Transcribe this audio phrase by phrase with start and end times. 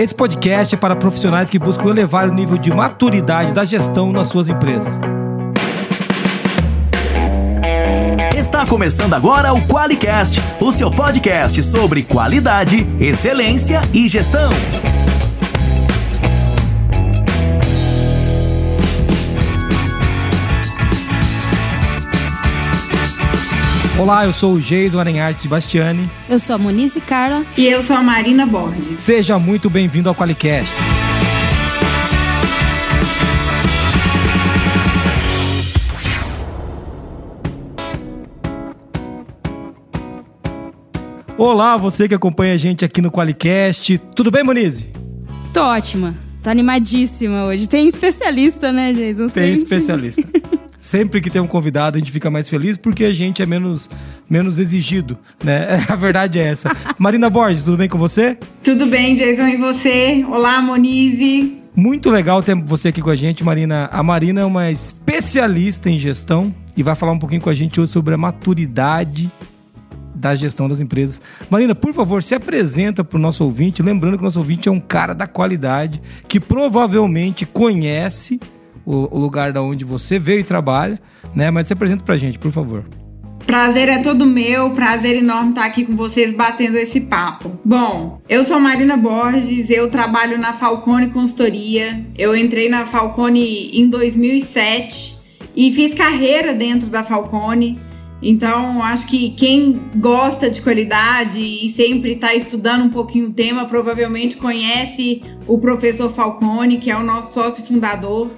[0.00, 4.30] Esse podcast é para profissionais que buscam elevar o nível de maturidade da gestão nas
[4.30, 4.98] suas empresas.
[8.34, 14.48] Está começando agora o QualiCast, o seu podcast sobre qualidade, excelência e gestão.
[24.00, 26.10] Olá, eu sou o Jason Arenharte Bastiani.
[26.26, 27.44] Eu sou a Monize Carla.
[27.54, 28.98] E eu sou a Marina Borges.
[28.98, 30.72] Seja muito bem-vindo ao Qualicast.
[41.36, 43.98] Olá, você que acompanha a gente aqui no Qualicast.
[44.16, 44.88] Tudo bem, Monize?
[45.52, 46.14] Tô ótima.
[46.42, 47.66] Tô animadíssima hoje.
[47.66, 49.28] Tem especialista, né, Jason?
[49.28, 49.52] Tem Sempre.
[49.52, 50.26] especialista.
[50.80, 53.90] Sempre que tem um convidado, a gente fica mais feliz porque a gente é menos,
[54.28, 55.66] menos exigido, né?
[55.90, 56.74] A verdade é essa.
[56.98, 58.38] Marina Borges, tudo bem com você?
[58.64, 60.24] Tudo bem, Jason, e você?
[60.26, 61.58] Olá, Monize.
[61.76, 63.90] Muito legal ter você aqui com a gente, Marina.
[63.92, 67.78] A Marina é uma especialista em gestão e vai falar um pouquinho com a gente
[67.78, 69.30] hoje sobre a maturidade
[70.14, 71.20] da gestão das empresas.
[71.50, 74.72] Marina, por favor, se apresenta para o nosso ouvinte, lembrando que o nosso ouvinte é
[74.72, 78.40] um cara da qualidade que provavelmente conhece
[78.84, 80.98] o, o lugar da onde você veio e trabalha,
[81.34, 81.50] né?
[81.50, 82.86] Mas se apresenta pra gente, por favor.
[83.46, 87.58] Prazer é todo meu, prazer enorme estar aqui com vocês batendo esse papo.
[87.64, 92.06] Bom, eu sou Marina Borges, eu trabalho na Falcone Consultoria.
[92.16, 95.18] Eu entrei na Falcone em 2007
[95.56, 97.80] e fiz carreira dentro da Falcone.
[98.22, 103.64] Então, acho que quem gosta de qualidade e sempre está estudando um pouquinho o tema,
[103.64, 108.30] provavelmente conhece o professor Falcone, que é o nosso sócio fundador.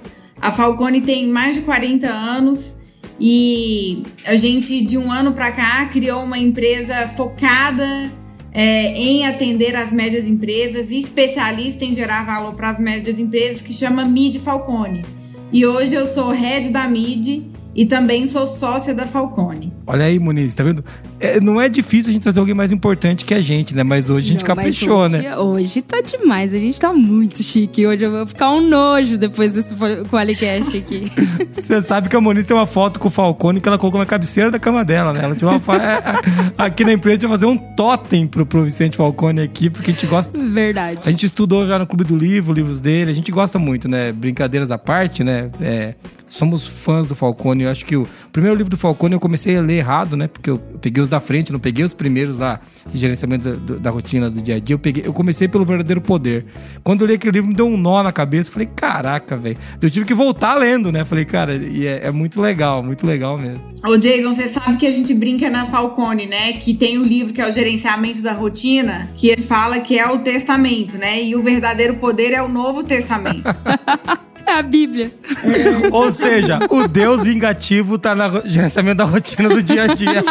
[0.43, 2.75] A Falcone tem mais de 40 anos
[3.17, 8.11] e a gente, de um ano para cá, criou uma empresa focada
[8.51, 13.61] é, em atender as médias empresas e especialista em gerar valor para as médias empresas,
[13.61, 15.03] que chama Mid Falcone.
[15.49, 19.73] E hoje eu sou head da Mid e também sou sócia da Falcone.
[19.87, 20.83] Olha aí, Muniz, tá vendo?
[21.19, 23.83] É, não é difícil a gente trazer alguém mais importante que a gente, né?
[23.83, 25.37] Mas hoje a gente não, caprichou, hoje, né?
[25.37, 27.85] Hoje tá demais, a gente tá muito chique.
[27.87, 29.73] Hoje eu vou ficar um nojo depois desse
[30.09, 31.11] Qualicast aqui.
[31.49, 34.05] Você sabe que a Moniz tem uma foto com o Falcone que ela colocou na
[34.05, 35.23] cabeceira da cama dela, né?
[35.23, 35.73] Ela tinha uma fa...
[35.83, 39.41] É, é, aqui na empresa a gente vai fazer um totem pro, pro Vicente Falcone
[39.41, 40.39] aqui, porque a gente gosta.
[40.39, 40.99] Verdade.
[41.03, 44.11] A gente estudou já no Clube do Livro, livros dele, a gente gosta muito, né?
[44.11, 45.49] Brincadeiras à parte, né?
[45.59, 45.95] É,
[46.27, 47.62] somos fãs do Falcone.
[47.63, 50.27] Eu acho que o primeiro livro do Falcone eu comecei a ler errado, né?
[50.27, 52.59] Porque eu peguei os da frente, não peguei os primeiros lá,
[52.91, 54.73] de gerenciamento da, da rotina do dia a dia.
[54.73, 56.45] Eu, peguei, eu comecei pelo verdadeiro poder.
[56.83, 58.51] Quando eu li aquele livro, me deu um nó na cabeça.
[58.51, 59.57] Falei, caraca, velho.
[59.81, 61.05] Eu tive que voltar lendo, né?
[61.05, 63.73] Falei, cara, e é, é muito legal, muito legal mesmo.
[63.85, 66.53] Ô, Jason, você sabe que a gente brinca na Falcone, né?
[66.53, 70.09] Que tem o um livro que é o Gerenciamento da Rotina, que fala que é
[70.09, 71.21] o Testamento, né?
[71.21, 73.43] E o verdadeiro poder é o Novo Testamento.
[74.45, 75.11] É a Bíblia.
[75.91, 80.23] Ou seja, o Deus vingativo tá no gerenciamento da rotina do dia a dia.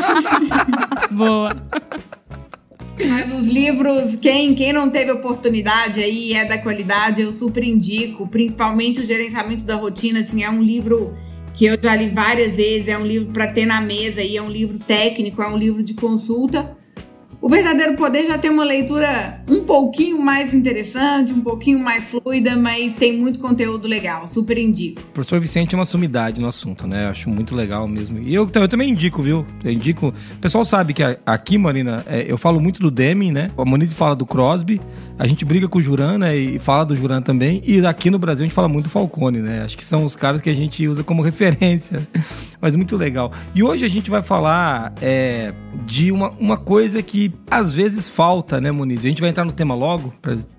[1.11, 1.51] Boa.
[3.09, 8.29] Mas os livros, quem, quem não teve oportunidade aí é da qualidade, eu super indico,
[8.29, 11.17] principalmente o gerenciamento da rotina, assim, é um livro
[11.55, 14.43] que eu já li várias vezes, é um livro para ter na mesa e é
[14.43, 16.77] um livro técnico, é um livro de consulta.
[17.43, 22.55] O Verdadeiro Poder já tem uma leitura um pouquinho mais interessante, um pouquinho mais fluida,
[22.55, 25.03] mas tem muito conteúdo legal, super indico.
[25.03, 27.09] O professor Vicente é uma sumidade no assunto, né?
[27.09, 28.21] Acho muito legal mesmo.
[28.21, 29.45] E eu, eu também indico, viu?
[29.65, 30.15] Eu indico.
[30.37, 33.51] O pessoal sabe que aqui, Marina, é, eu falo muito do Deming, né?
[33.59, 34.81] A Moniz fala do Crosby,
[35.19, 36.37] a gente briga com o Juran, né?
[36.37, 37.61] E fala do Juran também.
[37.67, 39.63] E aqui no Brasil a gente fala muito do Falcone, né?
[39.65, 42.07] Acho que são os caras que a gente usa como referência.
[42.63, 43.33] Mas muito legal.
[43.57, 45.53] E hoje a gente vai falar é,
[45.85, 49.05] de uma, uma coisa que às vezes falta, né, Muniz?
[49.05, 50.13] A gente vai entrar no tema logo,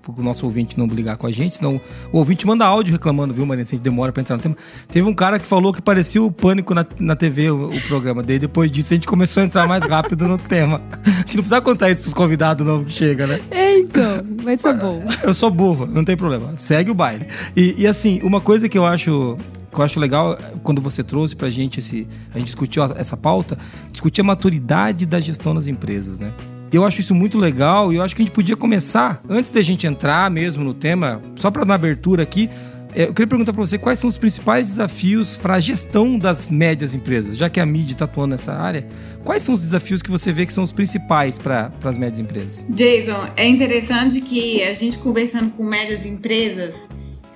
[0.06, 1.80] o nosso ouvinte não brigar com a gente, senão
[2.12, 3.64] o ouvinte manda áudio reclamando, viu, Marina?
[3.64, 4.56] Se a gente demora para entrar no tema.
[4.90, 8.22] Teve um cara que falou que parecia o pânico na, na TV, o, o programa
[8.22, 8.40] dele.
[8.40, 10.82] Depois disso, a gente começou a entrar mais rápido no tema.
[11.04, 13.40] A gente não precisa contar isso pros convidados novos que chega, né?
[13.50, 15.02] É, então, vai ser bom.
[15.22, 16.54] Eu sou burro, não tem problema.
[16.56, 17.26] Segue o baile.
[17.56, 19.36] E, e assim, uma coisa que eu acho
[19.72, 22.06] que eu acho legal quando você trouxe pra gente esse.
[22.32, 23.58] A gente discutiu essa pauta,
[23.90, 26.32] discutir a maturidade da gestão das empresas, né?
[26.74, 29.62] Eu acho isso muito legal e eu acho que a gente podia começar, antes da
[29.62, 32.50] gente entrar mesmo no tema, só para dar abertura aqui,
[32.92, 36.46] é, eu queria perguntar para você quais são os principais desafios para a gestão das
[36.46, 38.84] médias empresas, já que a mídia está atuando nessa área.
[39.22, 42.66] Quais são os desafios que você vê que são os principais para as médias empresas?
[42.68, 46.74] Jason, é interessante que a gente conversando com médias empresas,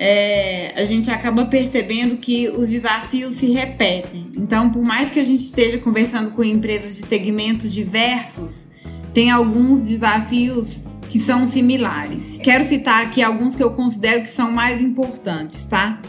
[0.00, 4.32] é, a gente acaba percebendo que os desafios se repetem.
[4.36, 8.66] Então, por mais que a gente esteja conversando com empresas de segmentos diversos,
[9.12, 12.38] tem alguns desafios que são similares.
[12.42, 16.00] Quero citar aqui alguns que eu considero que são mais importantes, tá?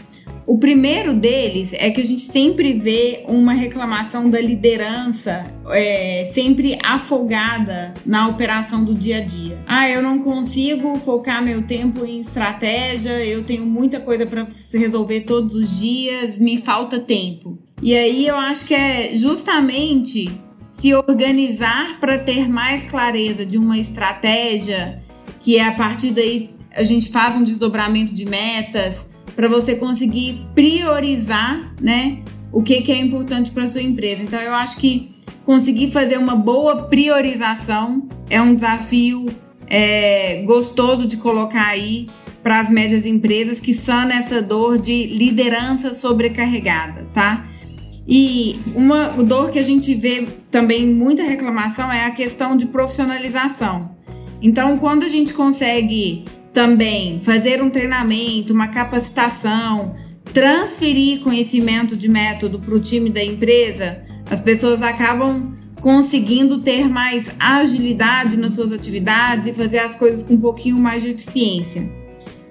[0.46, 6.76] O primeiro deles é que a gente sempre vê uma reclamação da liderança é, sempre
[6.82, 9.58] afogada na operação do dia a dia.
[9.64, 14.44] Ah, eu não consigo focar meu tempo em estratégia, eu tenho muita coisa para
[14.74, 17.56] resolver todos os dias, me falta tempo.
[17.80, 20.28] E aí eu acho que é justamente
[20.70, 25.02] se organizar para ter mais clareza de uma estratégia,
[25.40, 30.46] que é a partir daí a gente faz um desdobramento de metas para você conseguir
[30.54, 32.18] priorizar, né,
[32.52, 34.22] o que, que é importante para sua empresa.
[34.22, 35.14] Então, eu acho que
[35.44, 39.26] conseguir fazer uma boa priorização é um desafio
[39.66, 42.08] é, gostoso de colocar aí
[42.42, 47.44] para as médias empresas que são nessa dor de liderança sobrecarregada, tá?
[48.06, 53.90] E uma dor que a gente vê também muita reclamação é a questão de profissionalização.
[54.42, 59.94] Então, quando a gente consegue também fazer um treinamento, uma capacitação,
[60.32, 67.30] transferir conhecimento de método para o time da empresa, as pessoas acabam conseguindo ter mais
[67.38, 71.88] agilidade nas suas atividades e fazer as coisas com um pouquinho mais de eficiência.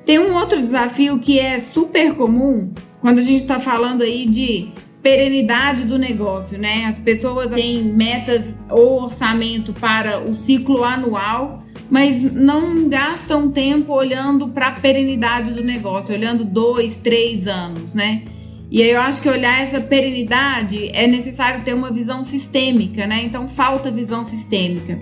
[0.05, 4.69] Tem um outro desafio que é super comum quando a gente está falando aí de
[5.01, 6.85] perenidade do negócio, né?
[6.85, 14.49] As pessoas têm metas ou orçamento para o ciclo anual mas não gastam tempo olhando
[14.49, 18.23] para a perenidade do negócio, olhando dois, três anos, né?
[18.71, 23.23] E aí eu acho que olhar essa perenidade é necessário ter uma visão sistêmica, né?
[23.23, 24.99] Então falta visão sistêmica.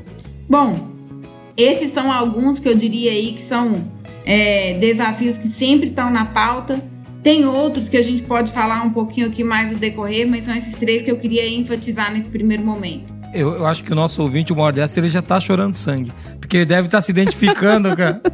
[0.49, 0.73] Bom,
[1.57, 3.83] esses são alguns que eu diria aí que são
[4.25, 6.81] é, desafios que sempre estão na pauta.
[7.23, 10.55] Tem outros que a gente pode falar um pouquinho aqui mais no decorrer, mas são
[10.55, 13.17] esses três que eu queria enfatizar nesse primeiro momento.
[13.33, 16.11] Eu, eu, acho que o nosso ouvinte, uma hora dessa, ele já tá chorando sangue.
[16.39, 18.21] Porque ele deve estar tá se identificando, cara.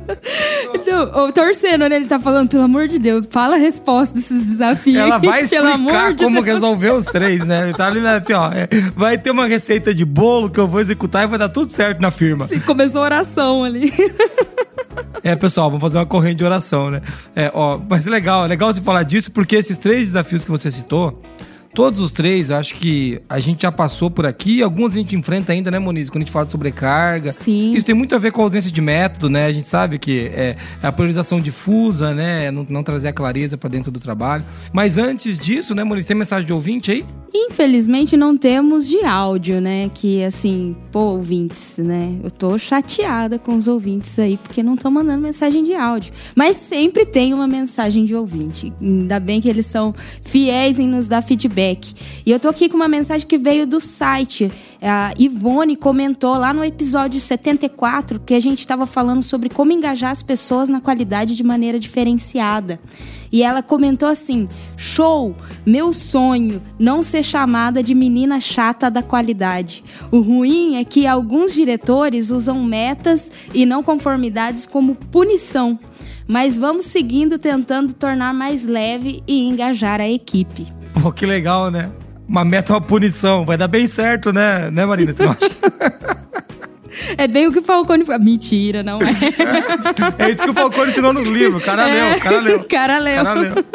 [0.76, 1.96] Então, torcendo, né?
[1.96, 4.98] Ele tá falando, pelo amor de Deus, fala a resposta desses desafios.
[4.98, 6.56] Ela vai explicar de como Deus.
[6.56, 7.64] resolver os três, né?
[7.64, 8.52] Ele tá ali né, assim, ó.
[8.52, 11.72] É, vai ter uma receita de bolo que eu vou executar e vai dar tudo
[11.72, 12.50] certo na firma.
[12.52, 13.94] E começou a oração ali.
[15.24, 17.02] É, pessoal, vamos fazer uma corrente de oração, né?
[17.34, 21.22] É, ó, mas legal, legal você falar disso, porque esses três desafios que você citou,
[21.74, 24.62] Todos os três, acho que a gente já passou por aqui.
[24.62, 26.08] Alguns a gente enfrenta ainda, né, Moniz?
[26.08, 27.34] Quando a gente fala de sobrecarga.
[27.34, 27.74] Sim.
[27.74, 29.48] Isso tem muito a ver com a ausência de método, né?
[29.48, 32.52] A gente sabe que é, é a priorização difusa, né?
[32.52, 34.46] Não, não trazer a clareza para dentro do trabalho.
[34.72, 37.04] Mas antes disso, né, Moniz, tem mensagem de ouvinte aí?
[37.34, 39.90] Infelizmente não temos de áudio, né?
[39.92, 42.20] Que assim, pô, ouvintes, né?
[42.24, 46.14] Eu tô chateada com os ouvintes aí, porque não estão mandando mensagem de áudio.
[46.36, 48.72] Mas sempre tem uma mensagem de ouvinte.
[48.80, 51.94] Ainda bem que eles são fiéis em nos dar feedback feedback.
[52.26, 54.52] E eu tô aqui com uma mensagem que veio do site.
[54.82, 60.12] A Ivone comentou lá no episódio 74 que a gente estava falando sobre como engajar
[60.12, 62.80] as pessoas na qualidade de maneira diferenciada.
[63.32, 65.36] E ela comentou assim: Show!
[65.66, 69.84] Meu sonho, não ser chamada de menina chata da qualidade.
[70.12, 75.80] O ruim é que alguns diretores usam metas e não conformidades como punição.
[76.28, 80.83] Mas vamos seguindo tentando tornar mais leve e engajar a equipe.
[81.02, 81.90] Pô, que legal, né?
[82.28, 83.46] Uma meta, uma punição.
[83.46, 85.12] Vai dar bem certo, né, né Marina?
[85.12, 85.50] Você não acha?
[87.18, 88.06] É bem o que o Falcone.
[88.22, 90.24] Mentira, não é.
[90.26, 91.62] é isso que o Falcone ensinou nos livros.
[91.62, 91.94] O cara é.
[91.94, 92.60] leu, o cara leu.
[92.60, 93.24] O cara leu.
[93.24, 93.66] cara leu.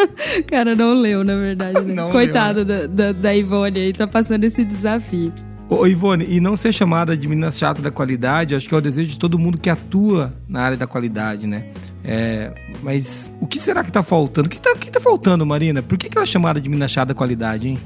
[0.47, 1.81] cara não leu, na verdade.
[1.83, 1.95] Né?
[1.95, 2.87] Não Coitado leu, né?
[2.87, 5.33] da, da, da Ivone aí, tá passando esse desafio.
[5.69, 8.81] Ô, Ivone, e não ser chamada de menina chata da qualidade, acho que é o
[8.81, 11.67] desejo de todo mundo que atua na área da qualidade, né?
[12.11, 12.51] É,
[12.83, 14.47] mas o que será que tá faltando?
[14.47, 15.83] O que tá, que tá faltando, Marina?
[15.83, 17.79] Por que, que ela é chamada de menina chata da qualidade, hein?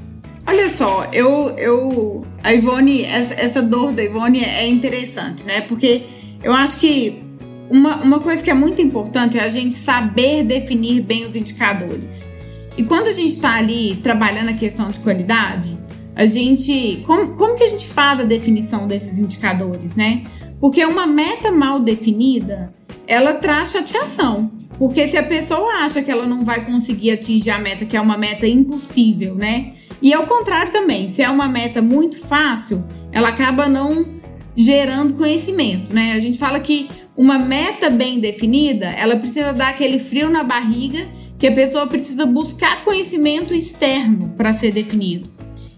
[0.47, 2.25] Olha só, eu, eu.
[2.41, 5.59] A Ivone, essa, essa dor da Ivone é interessante, né?
[5.61, 6.03] Porque
[6.41, 7.21] eu acho que
[7.69, 12.31] uma, uma coisa que é muito importante é a gente saber definir bem os indicadores.
[12.77, 15.77] E quando a gente está ali trabalhando a questão de qualidade,
[16.15, 17.03] a gente.
[17.05, 20.23] Como, como que a gente faz a definição desses indicadores, né?
[20.63, 22.73] Porque uma meta mal definida,
[23.05, 24.49] ela traz chateação.
[24.79, 27.99] Porque se a pessoa acha que ela não vai conseguir atingir a meta, que é
[27.99, 29.73] uma meta impossível, né?
[30.01, 34.07] E ao contrário também, se é uma meta muito fácil, ela acaba não
[34.55, 36.13] gerando conhecimento, né?
[36.13, 41.05] A gente fala que uma meta bem definida, ela precisa dar aquele frio na barriga,
[41.37, 45.29] que a pessoa precisa buscar conhecimento externo para ser definido.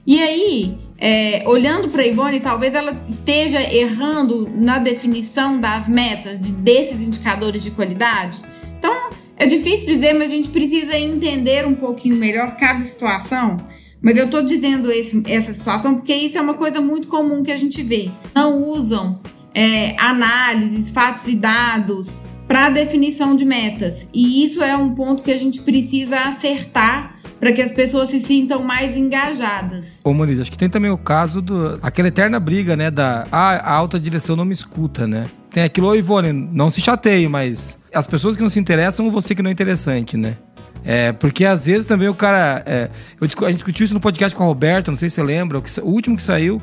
[0.05, 6.39] E aí, é, olhando para a Ivone, talvez ela esteja errando na definição das metas
[6.39, 8.41] de, desses indicadores de qualidade.
[8.77, 13.57] Então, é difícil dizer, mas a gente precisa entender um pouquinho melhor cada situação.
[14.01, 17.51] Mas eu estou dizendo esse, essa situação porque isso é uma coisa muito comum que
[17.51, 18.11] a gente vê.
[18.33, 19.19] Não usam
[19.53, 24.07] é, análises, fatos e dados para definição de metas.
[24.13, 27.14] E isso é um ponto que a gente precisa acertar
[27.45, 29.99] para que as pessoas se sintam mais engajadas.
[30.03, 33.51] Ô Moniz, acho que tem também o caso do aquela eterna briga, né, da ah,
[33.57, 35.27] a alta direção não me escuta, né?
[35.51, 39.35] Tem aquilo, ô Ivone, não se chateie, mas as pessoas que não se interessam você
[39.35, 40.35] que não é interessante, né?
[40.83, 42.63] É, porque às vezes também o cara.
[42.65, 42.89] É,
[43.21, 45.59] eu, a gente discutiu isso no podcast com a Roberta, não sei se você lembra,
[45.59, 46.59] o, que, o último que saiu.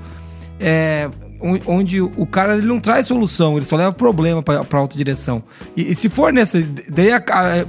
[0.58, 1.08] É,
[1.66, 5.42] onde o cara ele não traz solução, ele só leva problema para alta direção.
[5.76, 7.10] E, e, se for nessa, daí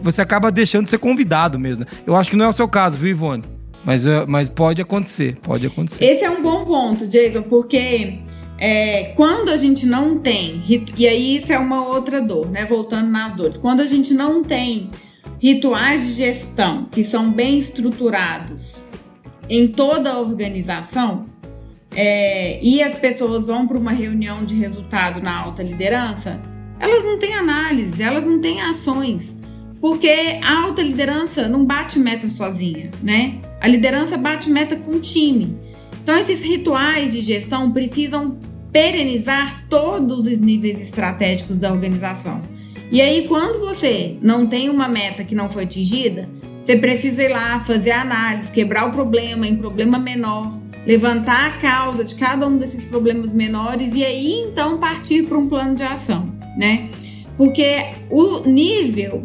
[0.02, 1.86] você acaba deixando de ser convidado mesmo.
[1.86, 1.92] Né?
[2.06, 3.44] Eu acho que não é o seu caso, viu, Ivone?
[3.84, 6.04] Mas, é, mas pode acontecer, pode acontecer.
[6.06, 8.20] Esse é um bom ponto, Jason, porque
[8.58, 10.62] é, quando a gente não tem,
[10.98, 12.66] e aí isso é uma outra dor, né?
[12.66, 13.58] Voltando nas dores.
[13.58, 14.90] Quando a gente não tem
[15.40, 18.86] rituais de gestão que são bem estruturados
[19.50, 21.26] em toda a organização,
[21.96, 26.42] é, e as pessoas vão para uma reunião de resultado na alta liderança,
[26.80, 29.40] elas não têm análise, elas não têm ações.
[29.80, 33.40] Porque a alta liderança não bate meta sozinha, né?
[33.60, 35.58] A liderança bate meta com o time.
[36.02, 38.38] Então, esses rituais de gestão precisam
[38.72, 42.42] perenizar todos os níveis estratégicos da organização.
[42.92, 46.28] E aí, quando você não tem uma meta que não foi atingida,
[46.64, 52.04] você precisa ir lá fazer análise, quebrar o problema em problema menor, levantar a causa
[52.04, 56.34] de cada um desses problemas menores e aí então partir para um plano de ação,
[56.58, 56.90] né?
[57.38, 59.24] Porque o nível,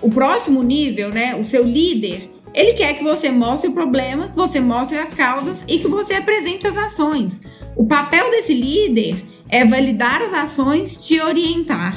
[0.00, 4.36] o próximo nível, né, o seu líder, ele quer que você mostre o problema, que
[4.36, 7.40] você mostre as causas e que você apresente as ações.
[7.76, 9.16] O papel desse líder
[9.48, 11.96] é validar as ações, te orientar.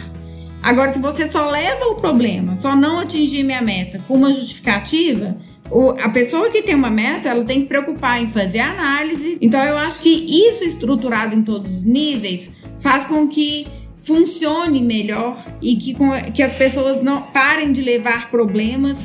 [0.61, 5.37] Agora, se você só leva o problema, só não atingir minha meta com uma justificativa,
[5.71, 9.37] o, a pessoa que tem uma meta, ela tem que preocupar em fazer análise.
[9.41, 13.67] Então, eu acho que isso estruturado em todos os níveis faz com que
[13.99, 15.95] funcione melhor e que,
[16.33, 18.99] que as pessoas não parem de levar problemas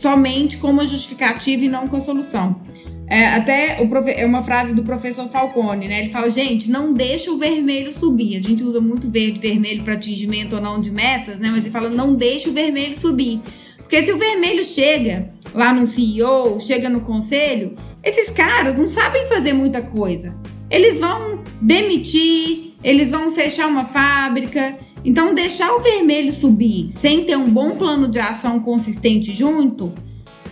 [0.00, 2.60] somente como justificativa e não com a solução.
[3.08, 6.00] É, até o, é uma frase do professor Falcone, né?
[6.00, 8.36] Ele fala, gente, não deixa o vermelho subir.
[8.36, 11.48] A gente usa muito verde e vermelho para atingimento ou não de metas, né?
[11.50, 13.40] Mas ele fala, não deixa o vermelho subir.
[13.86, 19.26] Porque se o vermelho chega lá no CEO, chega no conselho, esses caras não sabem
[19.26, 20.34] fazer muita coisa.
[20.68, 24.76] Eles vão demitir, eles vão fechar uma fábrica.
[25.04, 29.92] Então, deixar o vermelho subir sem ter um bom plano de ação consistente junto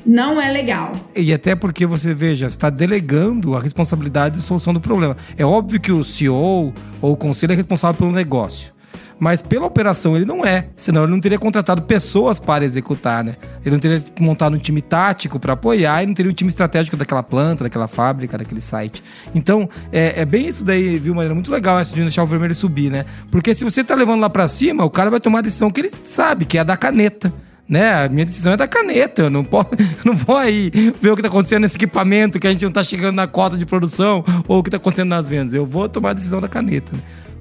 [0.06, 0.92] não é legal.
[1.16, 5.16] E até porque você veja, está delegando a responsabilidade de solução do problema.
[5.36, 6.72] É óbvio que o CEO
[7.02, 8.73] ou o conselho é responsável pelo negócio
[9.18, 10.68] mas pela operação ele não é.
[10.76, 13.36] Senão ele não teria contratado pessoas para executar, né?
[13.64, 16.96] Ele não teria montado um time tático para apoiar e não teria um time estratégico
[16.96, 19.02] daquela planta, daquela fábrica, daquele site.
[19.34, 21.34] Então, é, é bem isso daí, viu, Marina?
[21.34, 23.04] Muito legal essa de deixar o vermelho subir, né?
[23.30, 25.80] Porque se você tá levando lá para cima, o cara vai tomar a decisão que
[25.80, 27.32] ele sabe, que é a da caneta
[27.68, 28.04] né?
[28.04, 29.22] A minha decisão é da caneta.
[29.22, 29.70] Eu não, posso,
[30.04, 32.82] não vou aí ver o que está acontecendo nesse equipamento que a gente não está
[32.82, 35.54] chegando na cota de produção ou o que está acontecendo nas vendas.
[35.54, 36.92] Eu vou tomar a decisão da caneta.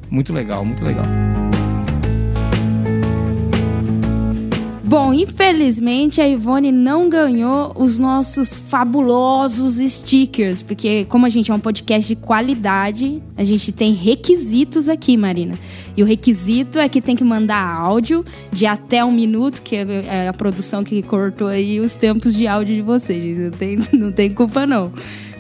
[0.10, 1.06] Muito legal, muito legal.
[4.94, 11.54] Bom, infelizmente a Ivone não ganhou os nossos fabulosos stickers, porque como a gente é
[11.56, 15.58] um podcast de qualidade, a gente tem requisitos aqui, Marina.
[15.98, 20.28] E o requisito é que tem que mandar áudio de até um minuto, que é
[20.28, 23.36] a produção que cortou aí os tempos de áudio de vocês.
[23.36, 24.92] Não tem, não tem culpa não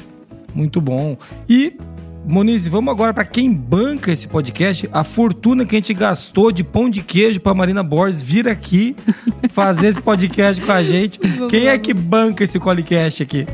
[0.54, 1.18] Muito bom.
[1.49, 1.75] E
[2.28, 4.87] Moniz, vamos agora para quem banca esse podcast.
[4.92, 8.94] A fortuna que a gente gastou de pão de queijo para Marina Borges vir aqui
[9.49, 11.18] fazer esse podcast com a gente.
[11.49, 13.47] Quem é que banca esse Qualicast aqui?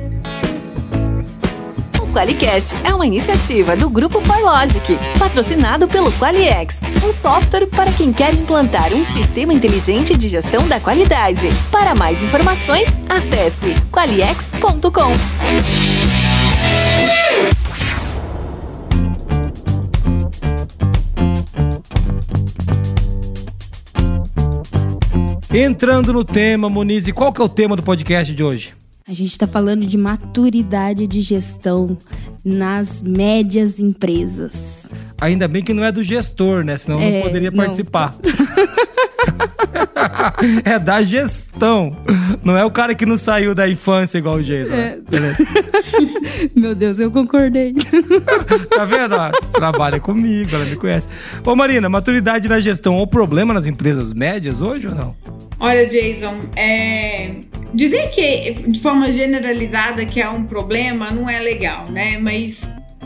[2.03, 8.13] O Qualicast é uma iniciativa do Grupo Farlogic, patrocinado pelo Qualiex, um software para quem
[8.13, 11.49] quer implantar um sistema inteligente de gestão da qualidade.
[11.71, 15.13] Para mais informações, acesse qualiex.com.
[25.57, 28.75] Entrando no tema, Moniz, qual que é o tema do podcast de hoje?
[29.07, 31.97] A gente está falando de maturidade de gestão
[32.45, 34.91] nas médias empresas.
[35.17, 36.77] Ainda bem que não é do gestor, né?
[36.77, 37.59] Senão é, não poderia não.
[37.59, 38.17] participar.
[40.65, 41.97] é da gestão.
[42.43, 44.75] Não é o cara que não saiu da infância igual o Jason.
[44.75, 44.99] É.
[45.09, 45.47] Beleza.
[46.57, 47.75] Meu Deus, eu concordei.
[48.75, 49.15] tá vendo?
[49.53, 51.07] trabalha comigo, ela me conhece.
[51.45, 55.15] Ô Marina, maturidade na gestão é um problema nas empresas médias hoje ou não?
[55.65, 57.37] Olha, Jason, é...
[57.73, 62.19] dizer que de forma generalizada que é um problema não é legal, né?
[62.19, 62.61] Mas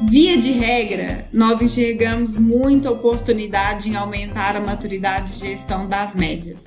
[0.08, 6.64] via de regra, nós enxergamos muita oportunidade em aumentar a maturidade de gestão das médias.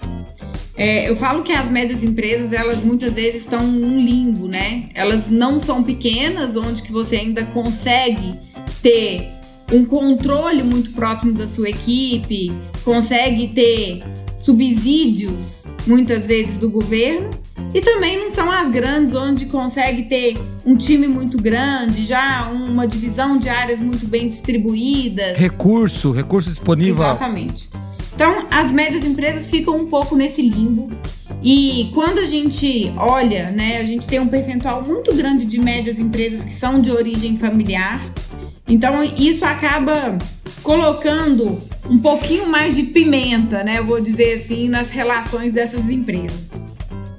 [0.77, 4.85] É, eu falo que as médias empresas, elas muitas vezes estão num limbo, né?
[4.95, 8.39] Elas não são pequenas, onde que você ainda consegue
[8.81, 9.29] ter
[9.73, 12.49] um controle muito próximo da sua equipe,
[12.85, 14.03] consegue ter
[14.43, 17.29] subsídios muitas vezes do governo,
[17.73, 22.85] e também não são as grandes, onde consegue ter um time muito grande, já uma
[22.85, 25.37] divisão de áreas muito bem distribuídas.
[25.37, 27.03] Recurso, recurso disponível.
[27.03, 27.69] Exatamente.
[28.13, 30.91] Então, as médias empresas ficam um pouco nesse limbo.
[31.41, 35.97] E quando a gente olha, né, a gente tem um percentual muito grande de médias
[35.97, 38.01] empresas que são de origem familiar.
[38.67, 40.17] Então, isso acaba
[40.63, 46.49] colocando um pouquinho mais de pimenta, né, eu vou dizer assim, nas relações dessas empresas.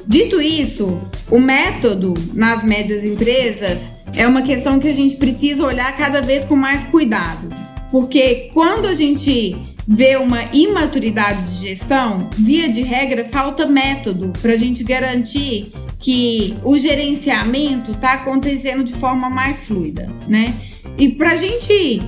[0.07, 5.97] Dito isso, o método nas médias empresas é uma questão que a gente precisa olhar
[5.97, 7.49] cada vez com mais cuidado.
[7.91, 9.57] Porque quando a gente
[9.87, 16.57] vê uma imaturidade de gestão, via de regra, falta método para a gente garantir que
[16.65, 20.55] o gerenciamento está acontecendo de forma mais fluida, né?
[20.99, 22.03] E para a gente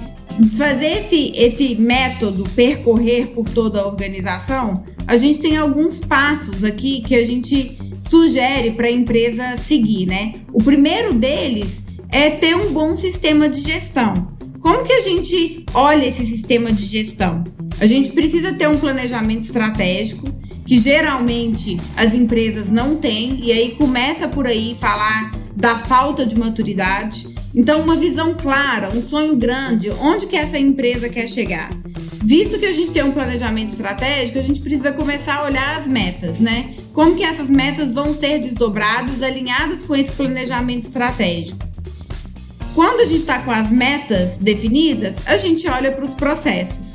[0.57, 7.03] fazer esse, esse método percorrer por toda a organização, a gente tem alguns passos aqui
[7.03, 10.35] que a gente sugere para a empresa seguir, né?
[10.53, 14.29] O primeiro deles é ter um bom sistema de gestão.
[14.61, 17.45] Como que a gente olha esse sistema de gestão?
[17.79, 20.31] A gente precisa ter um planejamento estratégico,
[20.65, 26.39] que geralmente as empresas não têm, e aí começa por aí falar da falta de
[26.39, 27.34] maturidade.
[27.55, 31.71] Então, uma visão clara, um sonho grande, onde que essa empresa quer chegar.
[32.25, 35.87] Visto que a gente tem um planejamento estratégico, a gente precisa começar a olhar as
[35.87, 36.75] metas, né?
[36.93, 41.65] Como que essas metas vão ser desdobradas, alinhadas com esse planejamento estratégico.
[42.75, 46.95] Quando a gente está com as metas definidas, a gente olha para os processos.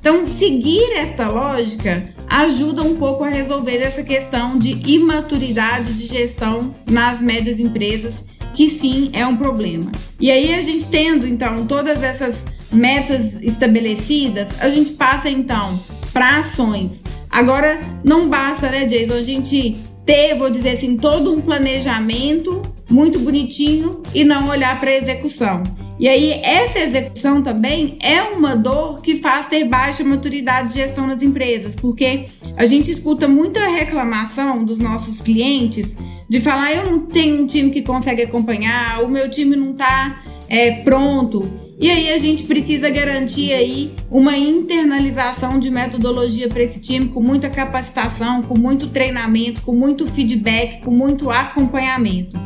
[0.00, 6.74] Então, seguir esta lógica ajuda um pouco a resolver essa questão de imaturidade de gestão
[6.90, 9.90] nas médias empresas, que sim é um problema.
[10.18, 15.78] E aí, a gente tendo então todas essas metas estabelecidas, a gente passa então
[16.12, 17.02] para ações.
[17.30, 23.18] Agora, não basta, né, Jason, a gente ter, vou dizer assim, todo um planejamento muito
[23.20, 25.62] bonitinho e não olhar para a execução.
[26.00, 31.06] E aí, essa execução também é uma dor que faz ter baixa maturidade de gestão
[31.06, 35.96] nas empresas, porque a gente escuta muita reclamação dos nossos clientes
[36.30, 40.22] de falar: eu não tenho um time que consegue acompanhar, o meu time não está
[40.48, 41.68] é, pronto.
[41.78, 47.20] E aí a gente precisa garantir aí uma internalização de metodologia para esse time com
[47.20, 52.38] muita capacitação, com muito treinamento, com muito feedback, com muito acompanhamento.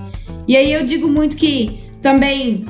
[0.46, 2.64] E aí eu digo muito que também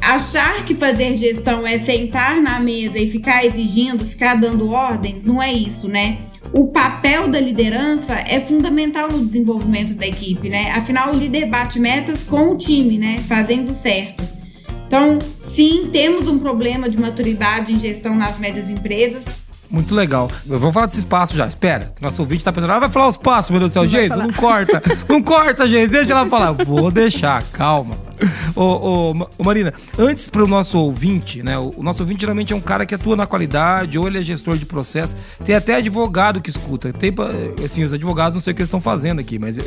[0.00, 5.42] achar que fazer gestão é sentar na mesa e ficar exigindo, ficar dando ordens, não
[5.42, 6.18] é isso, né?
[6.52, 10.70] O papel da liderança é fundamental no desenvolvimento da equipe, né?
[10.72, 13.22] Afinal, o líder bate metas com o time, né?
[13.28, 14.22] Fazendo certo.
[14.86, 19.24] Então, sim, temos um problema de maturidade em gestão nas médias empresas,
[19.70, 20.30] muito legal.
[20.48, 21.46] Eu vou falar desse espaço já.
[21.46, 21.92] Espera.
[22.00, 23.86] Nosso ouvinte tá pensando, ah, vai falar os passos, meu Deus do céu.
[23.86, 24.82] Gente, não corta.
[25.06, 25.88] não corta, gente.
[25.88, 26.52] Deixa ela falar.
[26.52, 28.07] Vou deixar, calma
[28.54, 31.58] ô, ô, ô, Marina, antes para o nosso ouvinte, né?
[31.58, 34.56] O, nosso ouvinte geralmente é um cara que atua na qualidade, ou ele é gestor
[34.56, 35.16] de processo.
[35.44, 36.92] Tem até advogado que escuta.
[36.92, 37.14] Tem,
[37.64, 39.58] assim, os advogados não sei o que eles estão fazendo aqui, mas.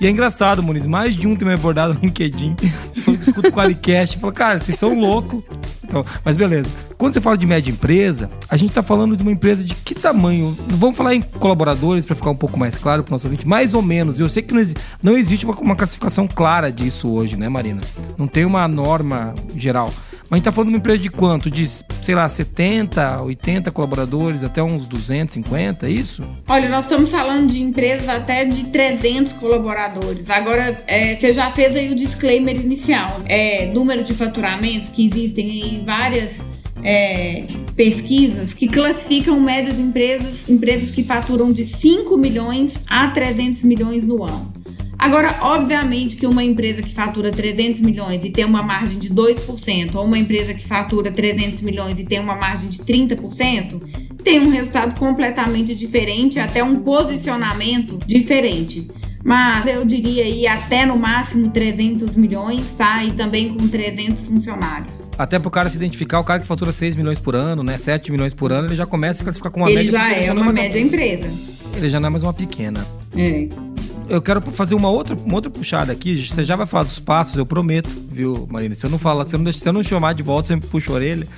[0.00, 0.86] E é engraçado, Muniz.
[0.86, 2.56] Mais de um tem me abordado no LinkedIn,
[3.02, 4.18] falando que escuta o Qualicast.
[4.18, 5.42] Fala, cara, vocês são loucos.
[5.84, 6.89] Então, mas beleza.
[7.00, 9.94] Quando você fala de média empresa, a gente está falando de uma empresa de que
[9.94, 10.54] tamanho?
[10.68, 13.48] Vamos falar em colaboradores para ficar um pouco mais claro para o nosso ouvinte.
[13.48, 14.20] Mais ou menos.
[14.20, 14.62] Eu sei que não,
[15.02, 17.80] não existe uma, uma classificação clara disso hoje, né, Marina?
[18.18, 19.90] Não tem uma norma geral.
[20.28, 21.50] Mas a gente tá falando de uma empresa de quanto?
[21.50, 26.22] De, sei lá, 70, 80 colaboradores, até uns 250, é isso?
[26.46, 30.28] Olha, nós estamos falando de empresas até de 300 colaboradores.
[30.28, 33.22] Agora, é, você já fez aí o disclaimer inicial.
[33.24, 36.50] É, número de faturamentos que existem em várias
[36.82, 37.44] é,
[37.76, 44.22] pesquisas que classificam médias empresas, empresas que faturam de 5 milhões a 300 milhões no
[44.24, 44.52] ano.
[45.00, 49.94] Agora, obviamente que uma empresa que fatura 300 milhões e tem uma margem de 2%,
[49.94, 53.80] ou uma empresa que fatura 300 milhões e tem uma margem de 30%,
[54.22, 58.90] tem um resultado completamente diferente, até um posicionamento diferente.
[59.22, 63.04] Mas eu diria aí até no máximo 300 milhões, tá?
[63.04, 65.02] E também com 300 funcionários.
[65.18, 67.76] Até para o cara se identificar, o cara que fatura 6 milhões por ano, né?
[67.76, 69.92] 7 milhões por ano, ele já começa a classificar como uma ele média.
[69.98, 71.30] Já ele é já uma é mais média empresa.
[71.74, 72.86] Ele já não é mais uma pequena.
[73.14, 73.60] É isso.
[74.08, 76.26] Eu quero fazer uma outra, uma outra puxada aqui.
[76.26, 78.74] Você já vai falar dos passos, eu prometo, viu, Marina?
[78.74, 80.56] Se eu não falar, se eu não, deixa, se eu não chamar de volta, você
[80.56, 81.28] me puxa a orelha.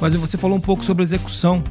[0.00, 1.62] Mas você falou um pouco sobre execução.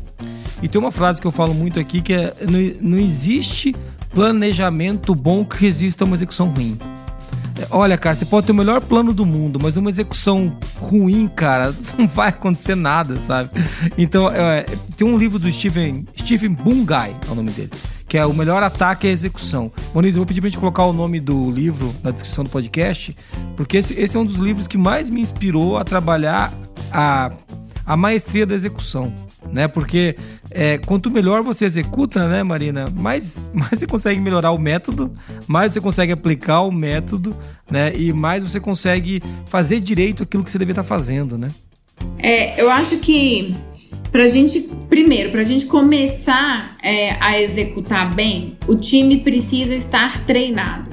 [0.61, 3.75] E tem uma frase que eu falo muito aqui que é: não, não existe
[4.13, 6.77] planejamento bom que resista a uma execução ruim.
[7.61, 11.27] É, olha, cara, você pode ter o melhor plano do mundo, mas uma execução ruim,
[11.27, 13.49] cara, não vai acontecer nada, sabe?
[13.97, 17.71] Então, é, tem um livro do Steven, Steven Bungay, é o nome dele,
[18.07, 19.71] que é O Melhor Ataque é a Execução.
[19.93, 23.15] Moniz, eu vou pedir pra gente colocar o nome do livro na descrição do podcast,
[23.55, 26.53] porque esse, esse é um dos livros que mais me inspirou a trabalhar
[26.91, 27.31] a,
[27.85, 29.13] a maestria da execução
[29.51, 29.67] né?
[29.67, 30.15] Porque
[30.49, 35.11] é, quanto melhor você executa, né, Marina, mais, mais você consegue melhorar o método,
[35.47, 37.35] mais você consegue aplicar o método,
[37.69, 37.93] né?
[37.95, 41.49] E mais você consegue fazer direito aquilo que você deveria estar fazendo, né?
[42.17, 43.55] É, eu acho que
[44.11, 50.89] pra gente, primeiro, pra gente começar é, a executar bem, o time precisa estar treinado.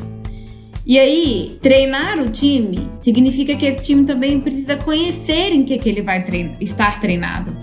[0.86, 5.86] E aí, treinar o time significa que esse time também precisa conhecer em que, que
[5.86, 7.54] ele vai trein estar treinado.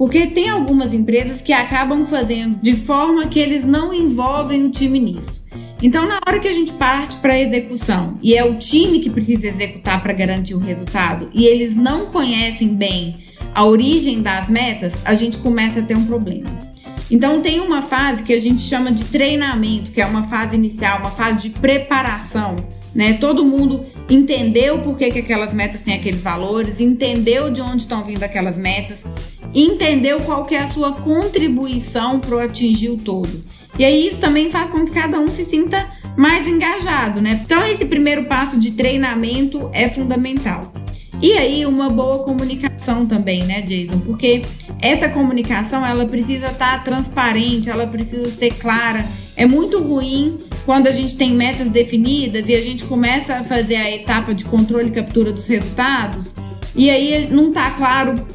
[0.00, 4.98] Porque tem algumas empresas que acabam fazendo de forma que eles não envolvem o time
[4.98, 5.44] nisso.
[5.82, 9.10] Então, na hora que a gente parte para a execução e é o time que
[9.10, 13.16] precisa executar para garantir o resultado e eles não conhecem bem
[13.54, 16.48] a origem das metas, a gente começa a ter um problema.
[17.10, 21.00] Então, tem uma fase que a gente chama de treinamento, que é uma fase inicial,
[21.00, 22.56] uma fase de preparação.
[22.94, 23.18] Né?
[23.20, 28.02] Todo mundo entendeu por que, que aquelas metas têm aqueles valores, entendeu de onde estão
[28.02, 29.04] vindo aquelas metas
[29.54, 33.44] entendeu qual que é a sua contribuição para atingir o todo.
[33.78, 37.40] E aí isso também faz com que cada um se sinta mais engajado, né?
[37.44, 40.72] Então esse primeiro passo de treinamento é fundamental.
[41.22, 43.98] E aí uma boa comunicação também, né, Jason?
[44.00, 44.42] Porque
[44.80, 49.06] essa comunicação ela precisa estar tá transparente, ela precisa ser clara.
[49.36, 53.76] É muito ruim quando a gente tem metas definidas e a gente começa a fazer
[53.76, 56.32] a etapa de controle e captura dos resultados
[56.74, 58.26] e aí não tá claro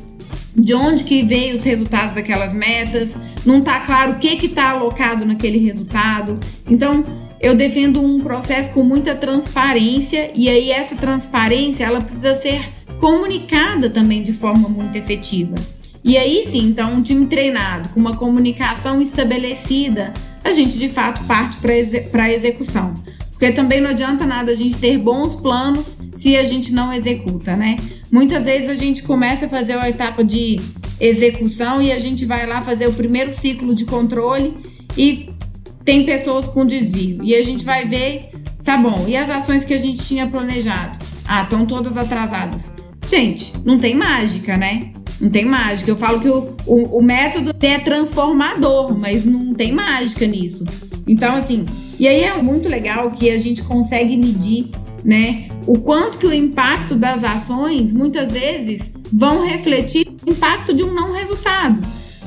[0.55, 3.13] de onde que veio os resultados daquelas metas,
[3.45, 6.39] não está claro o que está alocado naquele resultado.
[6.69, 7.03] Então,
[7.39, 12.61] eu defendo um processo com muita transparência e aí essa transparência ela precisa ser
[12.99, 15.55] comunicada também de forma muito efetiva.
[16.03, 20.13] E aí sim, então um time treinado com uma comunicação estabelecida,
[20.43, 22.93] a gente de fato parte para a execução.
[23.31, 27.55] Porque também não adianta nada a gente ter bons planos se a gente não executa,
[27.55, 27.77] né?
[28.15, 30.57] Muitas vezes a gente começa a fazer a etapa de
[31.01, 34.53] execução e a gente vai lá fazer o primeiro ciclo de controle
[34.97, 35.31] e
[35.83, 37.21] tem pessoas com desvio.
[37.21, 38.29] E a gente vai ver,
[38.63, 40.97] tá bom, e as ações que a gente tinha planejado?
[41.27, 42.71] Ah, estão todas atrasadas.
[43.05, 44.93] Gente, não tem mágica, né?
[45.19, 45.91] Não tem mágica.
[45.91, 50.63] Eu falo que o, o, o método é transformador, mas não tem mágica nisso.
[51.05, 51.65] Então, assim,
[51.99, 54.69] e aí é muito legal que a gente consegue medir,
[55.05, 60.83] né, o quanto que o impacto das ações muitas vezes vão refletir o impacto de
[60.83, 61.79] um não resultado.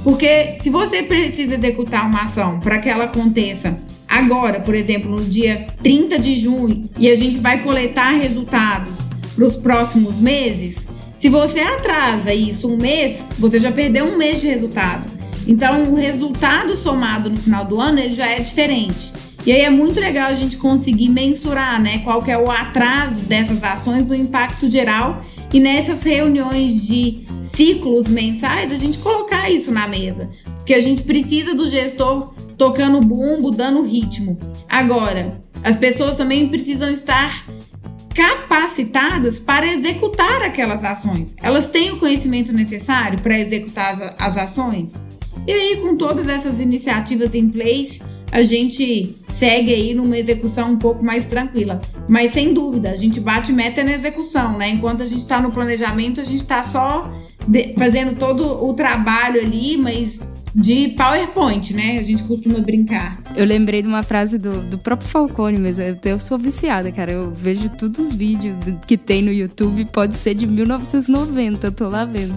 [0.04, 5.24] Porque se você precisa executar uma ação para que ela aconteça agora, por exemplo, no
[5.24, 10.86] dia 30 de junho, e a gente vai coletar resultados para os próximos meses,
[11.18, 15.10] se você atrasa isso um mês, você já perdeu um mês de resultado.
[15.48, 19.12] Então, o resultado somado no final do ano ele já é diferente.
[19.48, 23.22] E aí é muito legal a gente conseguir mensurar, né, qual que é o atraso
[23.22, 29.72] dessas ações do impacto geral e nessas reuniões de ciclos mensais a gente colocar isso
[29.72, 34.38] na mesa, porque a gente precisa do gestor tocando bumbo, dando ritmo.
[34.68, 37.46] Agora, as pessoas também precisam estar
[38.14, 41.34] capacitadas para executar aquelas ações.
[41.40, 44.92] Elas têm o conhecimento necessário para executar as, ações?
[45.46, 50.78] E aí, com todas essas iniciativas em place, a gente segue aí numa execução um
[50.78, 51.80] pouco mais tranquila.
[52.08, 54.68] Mas sem dúvida, a gente bate meta na execução, né?
[54.70, 57.10] Enquanto a gente está no planejamento, a gente está só
[57.76, 60.20] fazendo todo o trabalho ali, mas
[60.54, 61.98] de PowerPoint, né?
[61.98, 63.20] A gente costuma brincar.
[63.36, 67.12] Eu lembrei de uma frase do, do próprio Falcone, mas eu, eu sou viciada, cara.
[67.12, 68.56] Eu vejo todos os vídeos
[68.86, 72.36] que tem no YouTube, pode ser de 1990, eu tô lá vendo.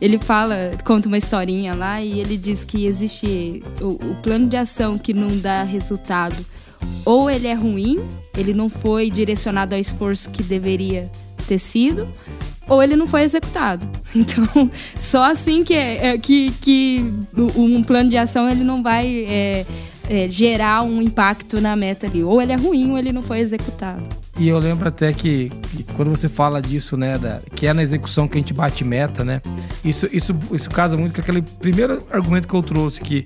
[0.00, 4.56] Ele fala, conta uma historinha lá e ele diz que existe o, o plano de
[4.56, 6.36] ação que não dá resultado.
[7.04, 8.00] Ou ele é ruim,
[8.36, 11.10] ele não foi direcionado ao esforço que deveria
[11.46, 12.08] ter sido,
[12.70, 13.86] ou ele não foi executado.
[14.12, 19.06] Então, só assim que, é, é que, que um plano de ação ele não vai
[19.24, 19.66] é,
[20.08, 22.24] é, gerar um impacto na meta ali.
[22.24, 24.02] Ou ele é ruim ou ele não foi executado.
[24.36, 27.84] E eu lembro até que, que, quando você fala disso, né, da, que é na
[27.84, 29.40] execução que a gente bate meta, né?
[29.84, 33.24] Isso, isso, isso casa muito com aquele primeiro argumento que eu trouxe, que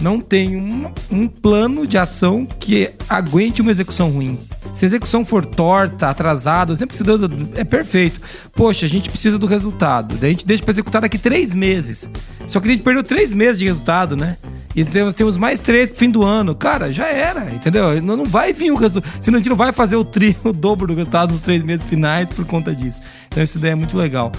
[0.00, 4.38] não tem um, um plano de ação que aguente uma execução ruim.
[4.78, 7.18] Se a execução for torta, atrasada, sempre se deu,
[7.56, 8.20] é perfeito.
[8.54, 10.14] Poxa, a gente precisa do resultado.
[10.14, 12.08] Daí a gente deixa para executar daqui três meses.
[12.46, 14.36] Só que a gente perdeu três meses de resultado, né?
[14.76, 16.54] E temos, temos mais três pro fim do ano.
[16.54, 18.00] Cara, já era, entendeu?
[18.00, 19.12] Não, não vai vir o resultado.
[19.20, 21.84] Senão a gente não vai fazer o tri, o dobro do resultado nos três meses
[21.84, 23.02] finais por conta disso.
[23.26, 24.30] Então isso daí é muito legal.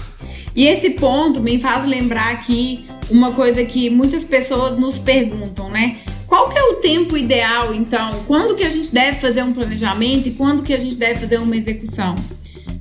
[0.56, 5.98] E esse ponto me faz lembrar aqui uma coisa que muitas pessoas nos perguntam, né?
[6.30, 8.22] Qual que é o tempo ideal, então?
[8.24, 11.38] Quando que a gente deve fazer um planejamento e quando que a gente deve fazer
[11.38, 12.14] uma execução?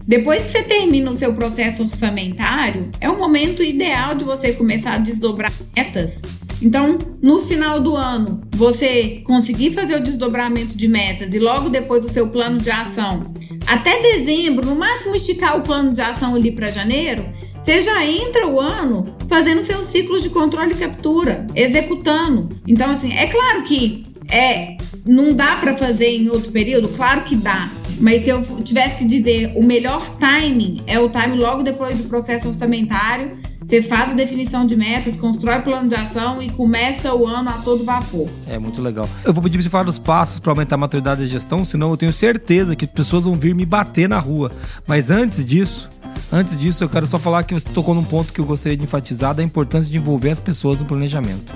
[0.05, 4.93] Depois que você termina o seu processo orçamentário, é o momento ideal de você começar
[4.93, 6.21] a desdobrar metas.
[6.61, 12.03] Então, no final do ano, você conseguir fazer o desdobramento de metas e logo depois
[12.03, 13.33] do seu plano de ação,
[13.65, 17.25] até dezembro, no máximo esticar o plano de ação ali para janeiro,
[17.63, 22.49] você já entra o ano fazendo seus ciclos de controle e captura, executando.
[22.67, 27.35] Então, assim, é claro que é não dá para fazer em outro período, claro que
[27.35, 27.69] dá.
[27.99, 32.03] Mas se eu tivesse que dizer o melhor timing é o time logo depois do
[32.05, 33.37] processo orçamentário.
[33.67, 37.53] Você faz a definição de metas, constrói plano de ação e começa o ano a
[37.59, 38.27] todo vapor.
[38.47, 39.07] É muito legal.
[39.23, 41.91] Eu vou pedir pra você falar dos passos para aumentar a maturidade da gestão, senão
[41.91, 44.51] eu tenho certeza que pessoas vão vir me bater na rua.
[44.87, 45.87] Mas antes disso,
[46.31, 48.83] Antes disso, eu quero só falar que você tocou num ponto que eu gostaria de
[48.83, 51.55] enfatizar da importância de envolver as pessoas no planejamento.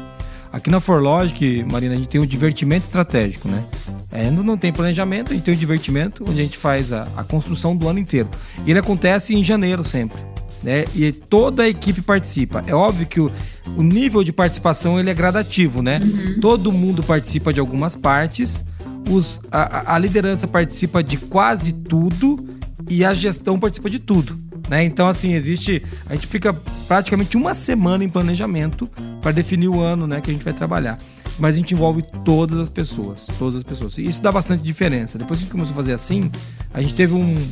[0.52, 3.64] Aqui na ForLogic, Marina, a gente tem um divertimento estratégico, né?
[4.12, 7.24] Ainda não tem planejamento, a gente tem um divertimento onde a gente faz a, a
[7.24, 8.30] construção do ano inteiro.
[8.64, 10.20] E ele acontece em janeiro sempre.
[10.62, 10.86] Né?
[10.94, 12.64] E toda a equipe participa.
[12.68, 13.32] É óbvio que o,
[13.76, 16.00] o nível de participação ele é gradativo, né?
[16.02, 16.40] Uhum.
[16.40, 18.64] Todo mundo participa de algumas partes,
[19.10, 22.48] os, a, a liderança participa de quase tudo
[22.90, 24.40] e a gestão participa de tudo.
[24.70, 24.84] Né?
[24.84, 25.84] Então, assim, existe.
[26.08, 26.54] A gente fica
[26.88, 28.90] praticamente uma semana em planejamento
[29.22, 30.98] para definir o ano né, que a gente vai trabalhar.
[31.38, 33.28] Mas a gente envolve todas as pessoas.
[33.40, 33.98] Todas as pessoas.
[33.98, 35.18] E isso dá bastante diferença.
[35.18, 36.32] Depois que a gente começou a fazer assim,
[36.74, 37.52] a gente teve um,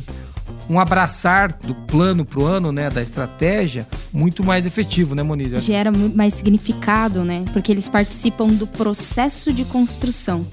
[0.68, 5.62] um abraçar do plano para o ano, né, da estratégia, muito mais efetivo, né, Moniz?
[5.62, 7.44] Gera muito mais significado, né?
[7.52, 10.46] Porque eles participam do processo de construção.